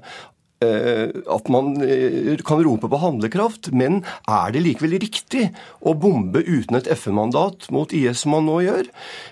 Eh, 0.59 1.07
at 1.31 1.47
man 1.47 1.71
eh, 1.79 2.35
kan 2.43 2.59
rope 2.65 2.89
på 2.91 2.99
handlekraft, 2.99 3.69
men 3.71 4.01
er 4.27 4.51
det 4.51 4.65
likevel 4.65 4.97
riktig 4.99 5.45
å 5.87 5.93
bombe 5.95 6.41
uten 6.43 6.75
et 6.75 6.89
FN-mandat 6.97 7.69
mot 7.71 7.93
IS 7.95 8.25
som 8.25 8.35
man 8.35 8.43
nå 8.49 8.57
gjør? 8.65 8.89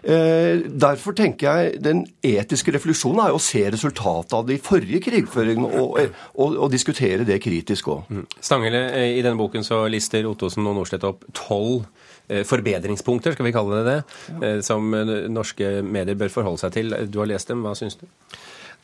Eh, 0.08 0.64
derfor 0.72 1.18
tenker 1.20 1.50
jeg 1.50 1.84
den 1.84 2.06
etiske 2.24 2.72
refleksjonen 2.78 3.26
er 3.26 3.36
jo 3.36 3.42
å 3.42 3.44
se 3.44 3.66
resultatet 3.68 4.38
av 4.40 4.48
de 4.48 4.56
forrige 4.64 5.04
krigføringene 5.10 5.84
og, 5.84 6.00
og, 6.32 6.56
og, 6.56 6.68
diskutere 6.72 7.28
det 7.28 7.42
kritisk 7.44 7.92
òg. 7.92 8.08
Mm. 8.08 8.26
Stangele, 8.40 8.86
i 9.12 9.20
denne 9.20 9.40
boken 9.40 9.68
så 9.68 9.84
lister 9.92 10.32
Ottosen 10.32 10.64
og 10.64 10.80
Nordstedt 10.80 11.08
opp 11.12 11.28
tolv 11.36 11.90
forbedringspunkter, 12.28 13.32
skal 13.32 13.46
vi 13.48 13.54
kalle 13.56 13.78
det 13.86 13.94
det, 14.42 14.50
som 14.68 14.92
norske 15.32 15.78
medier 15.80 16.18
bør 16.20 16.34
forholde 16.34 16.60
seg 16.60 16.74
til. 16.76 16.92
Du 17.08 17.22
har 17.22 17.30
lest 17.32 17.48
dem, 17.48 17.62
hva 17.64 17.72
syns 17.80 17.96
du? 18.02 18.04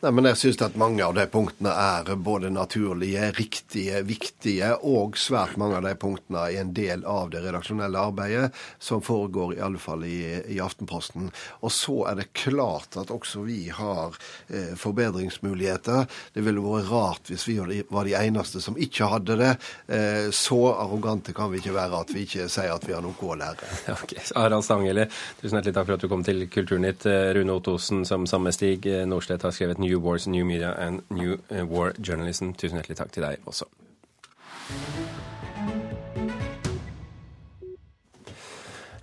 Nei, 0.02 0.10
men 0.12 0.26
jeg 0.28 0.36
syns 0.36 0.60
at 0.60 0.74
mange 0.76 1.00
av 1.00 1.14
de 1.16 1.22
punktene 1.32 1.70
er 1.72 2.10
både 2.20 2.50
naturlige, 2.52 3.30
riktige, 3.38 4.02
viktige, 4.04 4.74
og 4.84 5.16
svært 5.16 5.56
mange 5.60 5.78
av 5.78 5.86
de 5.86 5.94
punktene 5.96 6.42
er 6.44 6.60
en 6.60 6.72
del 6.76 7.06
av 7.08 7.30
det 7.32 7.40
redaksjonelle 7.44 8.02
arbeidet 8.10 8.50
som 8.82 9.00
foregår 9.04 9.54
i 9.54 9.62
alle 9.64 9.80
fall 9.80 10.04
i, 10.04 10.18
i 10.52 10.58
Aftenposten. 10.60 11.30
Og 11.64 11.72
så 11.72 11.96
er 12.10 12.18
det 12.20 12.26
klart 12.36 12.98
at 13.00 13.12
også 13.14 13.46
vi 13.46 13.70
har 13.72 14.18
eh, 14.48 14.74
forbedringsmuligheter. 14.76 16.04
Det 16.34 16.44
ville 16.44 16.64
vært 16.64 16.90
rart 16.90 17.32
hvis 17.32 17.46
vi 17.48 17.56
var 17.62 18.04
de 18.04 18.16
eneste 18.18 18.60
som 18.60 18.76
ikke 18.76 19.08
hadde 19.08 19.38
det. 19.40 19.54
Eh, 19.88 20.28
så 20.36 20.60
arrogante 20.74 21.32
kan 21.32 21.48
vi 21.52 21.62
ikke 21.62 21.78
være 21.78 22.02
at 22.04 22.12
vi 22.12 22.26
ikke 22.26 22.50
sier 22.52 22.74
at 22.74 22.84
vi 22.84 22.92
har 22.96 23.04
noe 23.04 23.16
å 23.16 23.38
lære. 23.40 23.72
Ok, 24.04 24.16
Harald 24.34 24.66
Stanghelle, 24.66 25.06
tusen 25.40 25.56
hjertelig 25.56 25.76
takk 25.78 25.86
for 25.88 25.96
at 25.96 26.04
du 26.04 26.10
kom 26.12 26.24
til 26.26 26.44
Kulturnytt. 26.52 27.08
Eh, 27.08 27.32
Rune 27.38 27.56
Ottosen, 27.56 28.04
som 28.04 28.28
sammen 28.28 28.50
med 28.50 28.58
Stig 28.58 28.90
eh, 28.90 29.06
Nordstedt 29.08 29.46
har 29.46 29.54
skrevet 29.54 29.80
New 29.84 30.00
Wars, 30.00 30.26
New 30.26 30.48
Media 30.48 30.72
and 30.80 31.04
New 31.12 31.38
eh, 31.50 31.62
War 31.62 31.92
Journalism. 32.00 32.56
Tusen 32.56 32.80
hjertelig 32.80 32.98
takk 33.02 33.12
til 33.14 33.28
deg 33.28 33.44
også. 33.50 33.68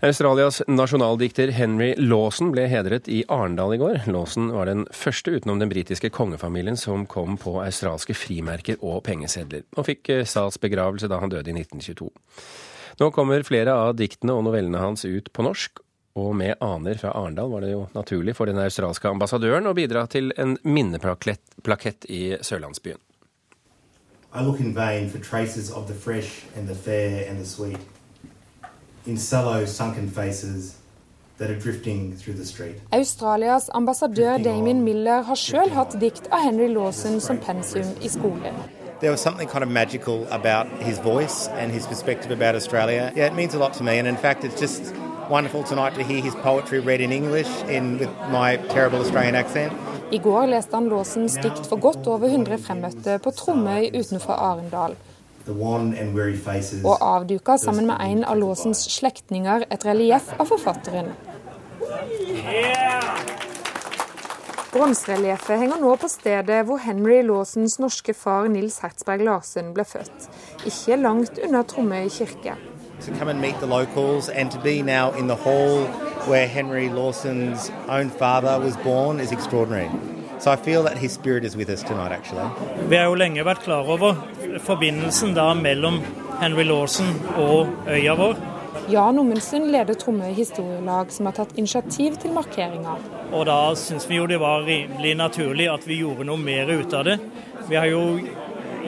Australias 0.01 0.63
nasjonaldikter 0.65 1.51
Henry 1.53 1.91
Lawson 2.01 2.49
ble 2.55 2.63
hedret 2.71 3.05
i 3.05 3.19
Arendal 3.29 3.75
i 3.75 3.77
går. 3.77 3.99
Lawson 4.09 4.47
var 4.49 4.65
den 4.65 4.87
første 4.97 5.35
utenom 5.35 5.61
den 5.61 5.69
britiske 5.69 6.09
kongefamilien 6.09 6.79
som 6.79 7.05
kom 7.05 7.37
på 7.37 7.59
australske 7.61 8.15
frimerker 8.17 8.81
og 8.81 9.03
pengesedler, 9.05 9.61
og 9.77 9.85
fikk 9.91 10.09
eh, 10.09 10.25
statsbegravelse 10.25 11.11
da 11.11 11.21
han 11.21 11.29
døde 11.29 11.53
i 11.53 11.57
1922. 11.59 12.09
Nå 12.97 13.11
kommer 13.13 13.45
flere 13.45 13.77
av 13.77 13.93
diktene 13.99 14.33
og 14.33 14.47
novellene 14.49 14.81
hans 14.81 15.05
ut 15.05 15.29
på 15.29 15.45
norsk, 15.45 15.83
og 16.15 16.35
med 16.35 16.55
aner 16.61 16.97
fra 16.99 17.13
Arendal 17.15 17.49
var 17.51 17.63
det 17.63 17.71
jo 17.71 17.85
naturlig 17.95 18.35
for 18.35 18.49
den 18.49 18.59
australske 18.59 19.07
ambassadøren 19.09 19.69
å 19.69 19.73
bidra 19.77 20.05
til 20.11 20.33
en 20.37 20.57
minneplakett 20.63 22.05
i 22.09 22.37
sørlandsbyen. 22.41 22.99
I 24.33 24.43
look 24.43 24.59
in 24.59 24.75
vain 24.75 25.09
for 25.09 25.19
traces 25.19 25.71
of 25.71 25.87
the 25.87 25.93
fresh 25.93 26.45
and 26.55 26.67
the 26.67 26.75
fair 26.75 27.29
and 27.29 27.39
the 27.39 27.45
sweet. 27.45 27.79
In 29.05 29.17
sallow, 29.17 29.65
sunken 29.65 30.09
faces 30.09 30.77
that 31.37 31.49
are 31.49 31.59
drifting 31.59 32.15
through 32.15 32.37
the 32.37 32.45
street. 32.45 32.75
Australias 32.91 33.69
ambassadør 33.73 34.37
Damien 34.37 34.83
Miller 34.83 35.21
har 35.21 35.35
sjøl 35.35 35.73
hatt 35.75 35.99
dikt 35.99 36.29
av 36.31 36.45
Henry 36.45 36.67
Lawson 36.73 37.19
som 37.19 37.37
pensum 37.37 37.97
i 38.01 38.09
skolen. 38.09 38.55
there 39.01 39.11
was 39.11 39.19
something 39.19 39.47
kind 39.47 39.63
of 39.63 39.69
magical 39.69 40.27
about 40.31 40.67
his 40.83 40.99
voice 40.99 41.47
and 41.47 41.71
his 41.71 41.87
perspective 41.87 42.31
about 42.31 42.55
Australia. 42.55 43.11
Yeah, 43.15 43.25
it 43.25 43.33
means 43.33 43.55
a 43.55 43.59
lot 43.59 43.73
to 43.73 43.83
me, 43.83 43.97
and 43.97 44.07
in 44.07 44.15
fact, 44.15 44.43
it's 44.43 44.59
just 44.59 44.93
wonderful 45.31 45.63
tonight 45.63 45.95
to 45.95 46.03
hear 46.03 46.21
his 46.21 46.35
poetry 46.35 46.79
read 46.79 46.99
in 46.99 47.11
English 47.11 47.47
in, 47.69 47.97
with 47.97 48.09
my 48.31 48.57
terrible 48.57 48.99
Australian 48.99 49.35
accent. 49.35 49.73
I 50.11 50.17
går 50.17 50.47
leste 50.47 50.75
han 50.75 50.89
Låsens 50.89 51.37
dikt 51.39 51.69
for 51.69 51.79
godt 51.79 52.07
over 52.07 52.27
100 52.27 52.57
fremmøtte 52.59 53.15
på 53.23 53.31
Tromøy 53.31 53.87
utenfor 53.95 54.33
Arendal. 54.33 54.95
Og 56.83 56.97
avduka 57.01 57.55
sammen 57.57 57.87
med 57.87 57.97
en 58.03 58.23
av 58.27 58.37
Låsens 58.37 58.83
slektninger 58.91 59.63
et 59.71 59.85
relieff 59.87 60.33
av 60.37 60.51
forfatteren. 60.51 61.13
Bronserelieffet 64.71 65.59
henger 65.63 65.79
nå 65.79 65.95
på 65.99 66.11
stedet 66.11 66.59
hvor 66.67 66.83
Henry 66.83 67.21
Lawsons 67.27 67.79
norske 67.79 68.15
far 68.15 68.51
Nils 68.51 68.81
Hertzberg 68.83 69.23
Larsen 69.27 69.71
ble 69.75 69.87
født, 69.87 70.27
ikke 70.67 70.99
langt 70.99 71.39
unna 71.43 71.63
Tromøy 71.67 72.11
kirke 72.11 72.59
to 73.05 73.11
come 73.11 73.27
and 73.27 73.41
meet 73.41 73.59
the 73.59 73.65
locals 73.65 74.29
and 74.29 74.51
to 74.51 74.59
be 74.59 74.81
now 74.81 75.11
in 75.13 75.27
the 75.27 75.35
hall 75.35 75.85
where 76.29 76.47
Henry 76.47 76.89
Lawson's 76.89 77.71
own 77.87 78.09
father 78.09 78.59
was 78.59 78.77
born 78.77 79.19
is 79.19 79.31
extraordinary. 79.31 79.89
So 80.39 80.51
I 80.51 80.55
feel 80.55 80.83
that 80.83 80.97
his 80.97 81.11
spirit 81.11 81.43
is 81.45 81.55
with 81.55 81.69
us 81.69 81.83
tonight, 81.83 82.11
actually. 82.11 82.47
Vi 82.89 82.95
har 82.95 83.05
jo 83.05 83.13
lenge 83.13 83.43
vært 83.45 83.61
klar 83.65 83.85
over 83.85 84.15
forbindelsen 84.65 85.35
da 85.37 85.53
mellom 85.53 86.01
Henry 86.41 86.63
Lawson 86.63 87.13
og 87.37 87.69
øya 87.87 88.15
vår. 88.17 88.35
Jan 88.89 89.19
Ommundsen 89.19 89.67
leder 89.71 89.93
Tromøy 89.93 90.33
historielag, 90.33 91.11
som 91.13 91.29
har 91.29 91.35
tatt 91.37 91.53
initiativ 91.57 92.17
til 92.21 92.33
markeringa. 92.33 92.97
Og 93.31 93.45
da 93.45 93.59
syns 93.77 94.07
vi 94.09 94.17
jo 94.17 94.25
det 94.27 94.39
var 94.41 94.65
rimelig 94.65 95.13
naturlig 95.19 95.69
at 95.71 95.85
vi 95.87 96.01
gjorde 96.01 96.25
noe 96.27 96.41
mer 96.41 96.71
ut 96.73 96.93
av 96.97 97.05
det. 97.05 97.19
Vi 97.69 97.77
har 97.77 97.85
jo 97.91 98.01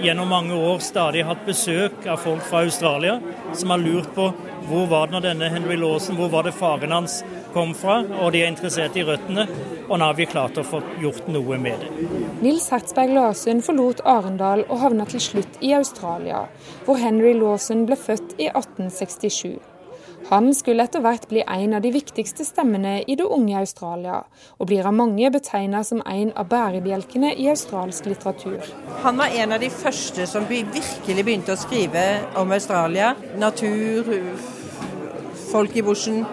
gjennom 0.02 0.30
mange 0.30 0.56
år 0.56 0.80
stadig 0.84 1.26
hatt 1.28 1.46
besøk 1.46 2.08
av 2.10 2.22
folk 2.24 2.44
fra 2.48 2.64
Australia 2.66 3.20
som 3.54 3.74
har 3.74 3.82
lurt 3.84 4.10
på 4.16 4.32
hvor 4.68 4.88
var 4.88 5.08
det 5.08 5.16
når 5.18 5.26
denne 5.26 5.50
Henry 5.52 5.76
Lawson, 5.76 6.16
hvor 6.16 6.30
var 6.32 6.48
det 6.48 6.54
faren 6.56 6.94
hans 6.96 7.20
kom 7.54 7.74
fra, 7.76 8.00
og 8.22 8.32
de 8.34 8.44
er 8.44 8.52
interessert 8.52 8.96
i 8.98 9.04
røttene. 9.04 9.44
Og 9.90 10.00
nå 10.00 10.08
har 10.08 10.16
vi 10.18 10.30
klart 10.30 10.58
å 10.58 10.64
få 10.64 10.80
gjort 11.04 11.28
noe 11.28 11.60
med 11.60 11.84
det. 11.84 12.08
Nils 12.46 12.70
Hertzberg 12.72 13.12
Larsen 13.18 13.60
forlot 13.66 14.02
Arendal 14.08 14.64
og 14.70 14.80
havna 14.86 15.08
til 15.10 15.22
slutt 15.28 15.60
i 15.62 15.76
Australia, 15.76 16.46
hvor 16.88 17.02
Henry 17.02 17.36
Lawson 17.36 17.86
ble 17.90 18.00
født 18.00 18.38
i 18.40 18.48
1867. 18.48 19.73
Han 20.30 20.54
skulle 20.56 20.86
etter 20.88 21.04
hvert 21.04 21.26
bli 21.30 21.44
en 21.44 21.74
av 21.78 21.84
de 21.84 21.92
viktigste 21.94 22.46
stemmene 22.48 23.02
i 23.08 23.16
det 23.20 23.26
unge 23.26 23.58
Australia, 23.60 24.22
og 24.58 24.70
blir 24.70 24.88
av 24.88 24.96
mange 24.96 25.30
betegna 25.34 25.84
som 25.84 26.02
en 26.06 26.32
av 26.40 26.48
bærebjelkene 26.52 27.34
i 27.36 27.50
australsk 27.52 28.08
litteratur. 28.12 28.64
Han 29.04 29.20
var 29.20 29.36
en 29.36 29.56
av 29.56 29.64
de 29.64 29.70
første 29.74 30.28
som 30.30 30.48
virkelig 30.50 31.26
begynte 31.26 31.56
å 31.56 31.60
skrive 31.60 32.06
om 32.40 32.56
Australia. 32.56 33.14
Natur, 33.38 34.10
folk 35.52 35.76
i 35.76 35.86
bushen. 35.86 36.24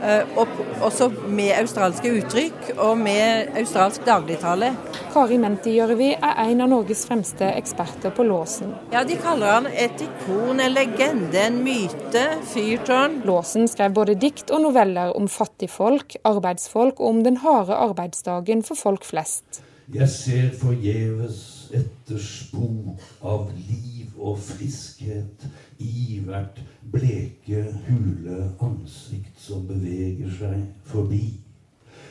Eh, 0.00 0.38
og 0.40 0.48
også 0.86 1.10
med 1.28 1.52
australske 1.58 2.12
uttrykk 2.20 2.70
og 2.78 2.96
med 2.98 3.52
australsk 3.60 4.06
dagligtale. 4.06 4.72
Kari 5.12 5.36
Menti-Jørvi 5.42 6.14
er 6.14 6.40
en 6.46 6.64
av 6.64 6.70
Norges 6.72 7.02
fremste 7.08 7.50
eksperter 7.52 8.14
på 8.16 8.24
låsen. 8.24 8.72
Ja, 8.94 9.04
De 9.04 9.18
kaller 9.20 9.58
han 9.58 9.68
et 9.68 10.00
ikon, 10.00 10.60
en 10.60 10.72
legende, 10.72 11.42
en 11.42 11.60
myte, 11.66 12.24
fyrtårn. 12.54 13.20
Låsen 13.28 13.68
skrev 13.68 13.92
både 13.98 14.16
dikt 14.20 14.52
og 14.54 14.64
noveller 14.64 15.12
om 15.18 15.28
fattigfolk, 15.28 16.16
arbeidsfolk 16.24 17.00
og 17.00 17.14
om 17.14 17.24
den 17.26 17.42
harde 17.44 17.76
arbeidsdagen 17.76 18.64
for 18.64 18.80
folk 18.80 19.04
flest. 19.04 19.60
Jeg 19.90 20.08
ser 20.08 20.52
forgjeves 20.54 21.40
etter 21.74 22.20
spor 22.22 22.94
av 23.26 23.50
liv 23.58 24.14
og 24.16 24.38
friskhet 24.38 25.44
i 25.80 26.20
hvert 26.24 26.60
bleke, 26.92 27.64
hule 27.88 28.50
ansikt 28.60 29.40
som 29.40 29.66
beveger 29.68 30.30
seg 30.38 30.64
forbi. 30.84 31.24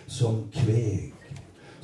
Som 0.09 0.47
kveg, 0.53 1.13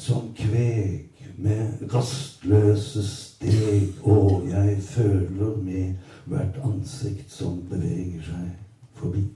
som 0.01 0.31
kveg 0.37 1.05
med 1.37 1.83
rastløse 1.93 3.03
steg, 3.05 3.99
og 4.03 4.47
jeg 4.49 4.79
føler 4.81 5.59
med 5.61 5.93
hvert 6.25 6.57
ansikt 6.65 7.31
som 7.31 7.61
beveger 7.69 8.23
seg 8.25 8.49
forbi. 8.97 9.27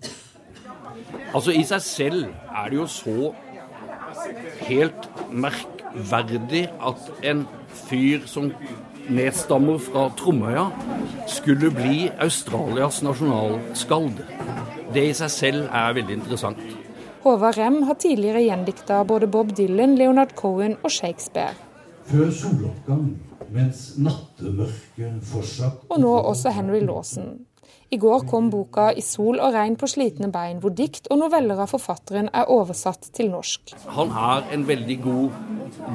Altså 1.36 1.54
I 1.54 1.64
seg 1.70 1.82
selv 1.86 2.26
er 2.50 2.72
det 2.72 2.80
jo 2.80 2.88
så 2.90 3.34
helt 4.66 5.10
merkverdig 5.32 6.66
at 6.82 7.12
en 7.30 7.46
fyr 7.86 8.26
som 8.28 8.50
nedstammer 9.14 9.80
fra 9.82 10.08
Tromøya, 10.18 10.68
skulle 11.28 11.72
bli 11.74 12.10
Australias 12.22 13.02
nasjonalskald. 13.06 14.22
Det 14.94 15.06
i 15.10 15.16
seg 15.18 15.34
selv 15.34 15.66
er 15.70 15.98
veldig 15.98 16.20
interessant. 16.22 16.62
Håvard 17.24 17.58
Rem 17.60 17.82
har 17.84 17.98
tidligere 18.00 18.46
gjendikta 18.46 19.02
både 19.04 19.28
Bob 19.28 19.52
Dylan, 19.58 19.98
Leonard 20.00 20.36
Cohen 20.40 20.78
og 20.84 20.92
Shakespeare. 20.92 21.58
Før 22.10 22.32
soloppgang, 22.34 23.10
mens 23.54 23.98
nattemørket 24.02 25.20
fortsatt 25.30 25.90
Og 25.90 26.00
nå 26.02 26.14
også 26.32 26.54
Henry 26.56 26.80
Lawson. 26.86 27.36
I 27.92 27.98
går 27.98 28.28
kom 28.30 28.50
boka 28.50 28.92
'I 28.94 29.02
sol 29.02 29.40
og 29.40 29.54
regn 29.54 29.76
på 29.76 29.88
slitne 29.90 30.32
bein', 30.32 30.60
hvor 30.62 30.76
dikt 30.76 31.08
og 31.10 31.18
noveller 31.24 31.60
av 31.60 31.72
forfatteren 31.74 32.30
er 32.34 32.50
oversatt 32.50 33.10
til 33.14 33.32
norsk. 33.32 33.74
Han 33.98 34.12
er 34.12 34.54
en 34.54 34.68
veldig 34.68 35.02
god 35.02 35.30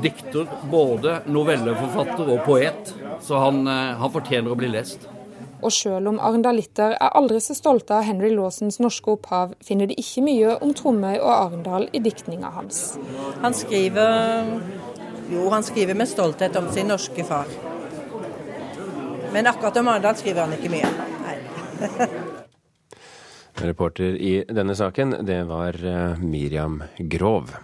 dikter, 0.02 0.48
både 0.70 1.20
novelleforfatter 1.26 2.32
og 2.34 2.44
poet, 2.46 2.94
så 3.20 3.38
han, 3.44 3.66
eh, 3.68 3.94
han 3.94 4.10
fortjener 4.10 4.50
å 4.50 4.56
bli 4.56 4.68
lest. 4.68 5.06
Og 5.64 5.72
selv 5.72 6.10
om 6.10 6.18
arendalitter 6.20 6.92
er 6.92 7.14
aldri 7.16 7.38
så 7.40 7.54
stolte 7.56 7.94
av 7.96 8.04
Henry 8.04 8.28
Lawsons 8.34 8.80
norske 8.82 9.14
opphav, 9.14 9.54
finner 9.64 9.88
de 9.88 9.96
ikke 9.96 10.24
mye 10.26 10.58
om 10.60 10.74
Tromøy 10.76 11.16
og 11.16 11.30
Arendal 11.30 11.88
i 11.92 12.02
diktninga 12.04 12.50
hans. 12.52 12.98
Han 13.40 13.56
skriver 13.56 14.60
Jo, 15.32 15.48
han 15.48 15.62
skriver 15.64 15.96
med 15.96 16.08
stolthet 16.08 16.56
om 16.56 16.68
sin 16.72 16.90
norske 16.92 17.24
far. 17.24 17.48
Men 19.32 19.46
akkurat 19.46 19.76
om 19.80 19.88
Arendal 19.88 20.18
skriver 20.20 20.44
han 20.44 20.52
ikke 20.52 20.70
mye. 20.74 21.13
Reporter 23.64 24.16
i 24.18 24.34
denne 24.50 24.74
saken, 24.76 25.14
det 25.26 25.44
var 25.46 25.78
eh, 25.78 26.18
Miriam 26.18 26.82
Grov. 26.98 27.54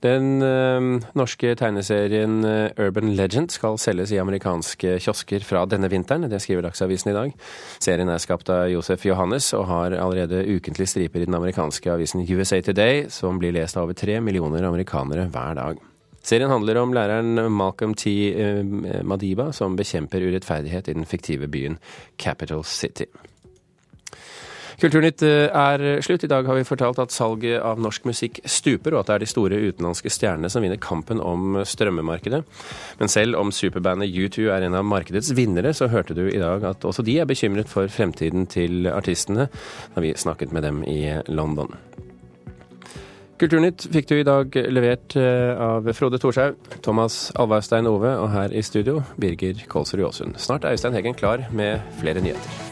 Den 0.00 0.40
eh, 0.40 0.86
norske 1.18 1.52
tegneserien 1.60 2.38
eh, 2.48 2.70
Urban 2.80 3.12
Legend 3.18 3.52
skal 3.52 3.76
selges 3.80 4.14
i 4.14 4.20
amerikanske 4.22 4.96
kiosker 5.04 5.44
fra 5.44 5.66
denne 5.68 5.90
vinteren. 5.92 6.24
Det 6.32 6.40
skriver 6.40 6.64
Dagsavisen 6.64 7.12
i 7.12 7.16
dag. 7.18 7.36
Serien 7.76 8.08
er 8.08 8.22
skapt 8.22 8.48
av 8.52 8.70
Josef 8.72 9.04
Johannes 9.04 9.52
og 9.56 9.68
har 9.68 9.98
allerede 10.00 10.46
ukentlige 10.48 10.94
striper 10.94 11.20
i 11.20 11.28
den 11.28 11.36
amerikanske 11.36 11.92
avisen 11.92 12.24
USA 12.24 12.62
Today, 12.64 13.10
som 13.12 13.38
blir 13.42 13.52
lest 13.56 13.76
av 13.76 13.88
over 13.88 13.98
tre 13.98 14.20
millioner 14.24 14.64
amerikanere 14.64 15.28
hver 15.28 15.60
dag. 15.60 15.89
Serien 16.22 16.52
handler 16.52 16.82
om 16.82 16.92
læreren 16.94 17.40
Malcolm 17.52 17.94
T. 17.94 18.12
eh, 18.34 19.02
Madiba, 19.02 19.50
som 19.56 19.76
bekjemper 19.76 20.28
urettferdighet 20.28 20.88
i 20.88 20.96
den 20.98 21.08
fiktive 21.08 21.48
byen 21.48 21.78
Capital 22.18 22.64
City. 22.64 23.08
Kulturnytt 24.80 25.22
eh, 25.22 25.48
er 25.52 26.00
slutt. 26.00 26.24
I 26.24 26.30
dag 26.30 26.46
har 26.48 26.56
vi 26.56 26.64
fortalt 26.64 27.00
at 27.02 27.12
salget 27.12 27.60
av 27.60 27.80
norsk 27.82 28.06
musikk 28.08 28.40
stuper, 28.48 28.94
og 28.94 29.02
at 29.02 29.10
det 29.10 29.14
er 29.14 29.24
de 29.24 29.28
store 29.28 29.60
utenlandske 29.60 30.12
stjernene 30.12 30.48
som 30.52 30.64
vinner 30.64 30.80
kampen 30.80 31.20
om 31.20 31.58
strømmemarkedet. 31.68 32.42
Men 33.00 33.12
selv 33.12 33.36
om 33.40 33.52
superbandet 33.52 34.12
U2 34.12 34.48
er 34.48 34.64
en 34.64 34.78
av 34.80 34.86
markedets 34.88 35.34
vinnere, 35.36 35.74
så 35.76 35.90
hørte 35.92 36.16
du 36.16 36.26
i 36.28 36.40
dag 36.40 36.64
at 36.72 36.86
også 36.88 37.04
de 37.04 37.18
er 37.20 37.28
bekymret 37.28 37.68
for 37.68 37.92
fremtiden 37.92 38.48
til 38.48 38.88
artistene, 38.92 39.50
da 39.94 40.04
vi 40.04 40.14
snakket 40.16 40.56
med 40.56 40.64
dem 40.68 40.84
i 40.88 41.02
London. 41.28 41.76
Kulturnytt 43.40 43.86
fikk 43.88 44.10
du 44.10 44.18
i 44.20 44.24
dag 44.26 44.56
levert 44.68 45.14
eh, 45.16 45.56
av 45.56 45.86
Frode 45.96 46.18
Thorshaug, 46.20 46.58
Thomas 46.84 47.30
Alvarstein 47.40 47.88
Ove 47.88 48.10
og 48.20 48.28
her 48.34 48.52
i 48.52 48.60
studio 48.60 49.00
Birger 49.16 49.62
Kolsrud 49.70 50.04
Aasund. 50.10 50.36
Snart 50.36 50.68
er 50.68 50.76
Øystein 50.76 50.98
Heggen 50.98 51.16
klar 51.16 51.46
med 51.48 51.80
flere 52.02 52.20
nyheter. 52.20 52.69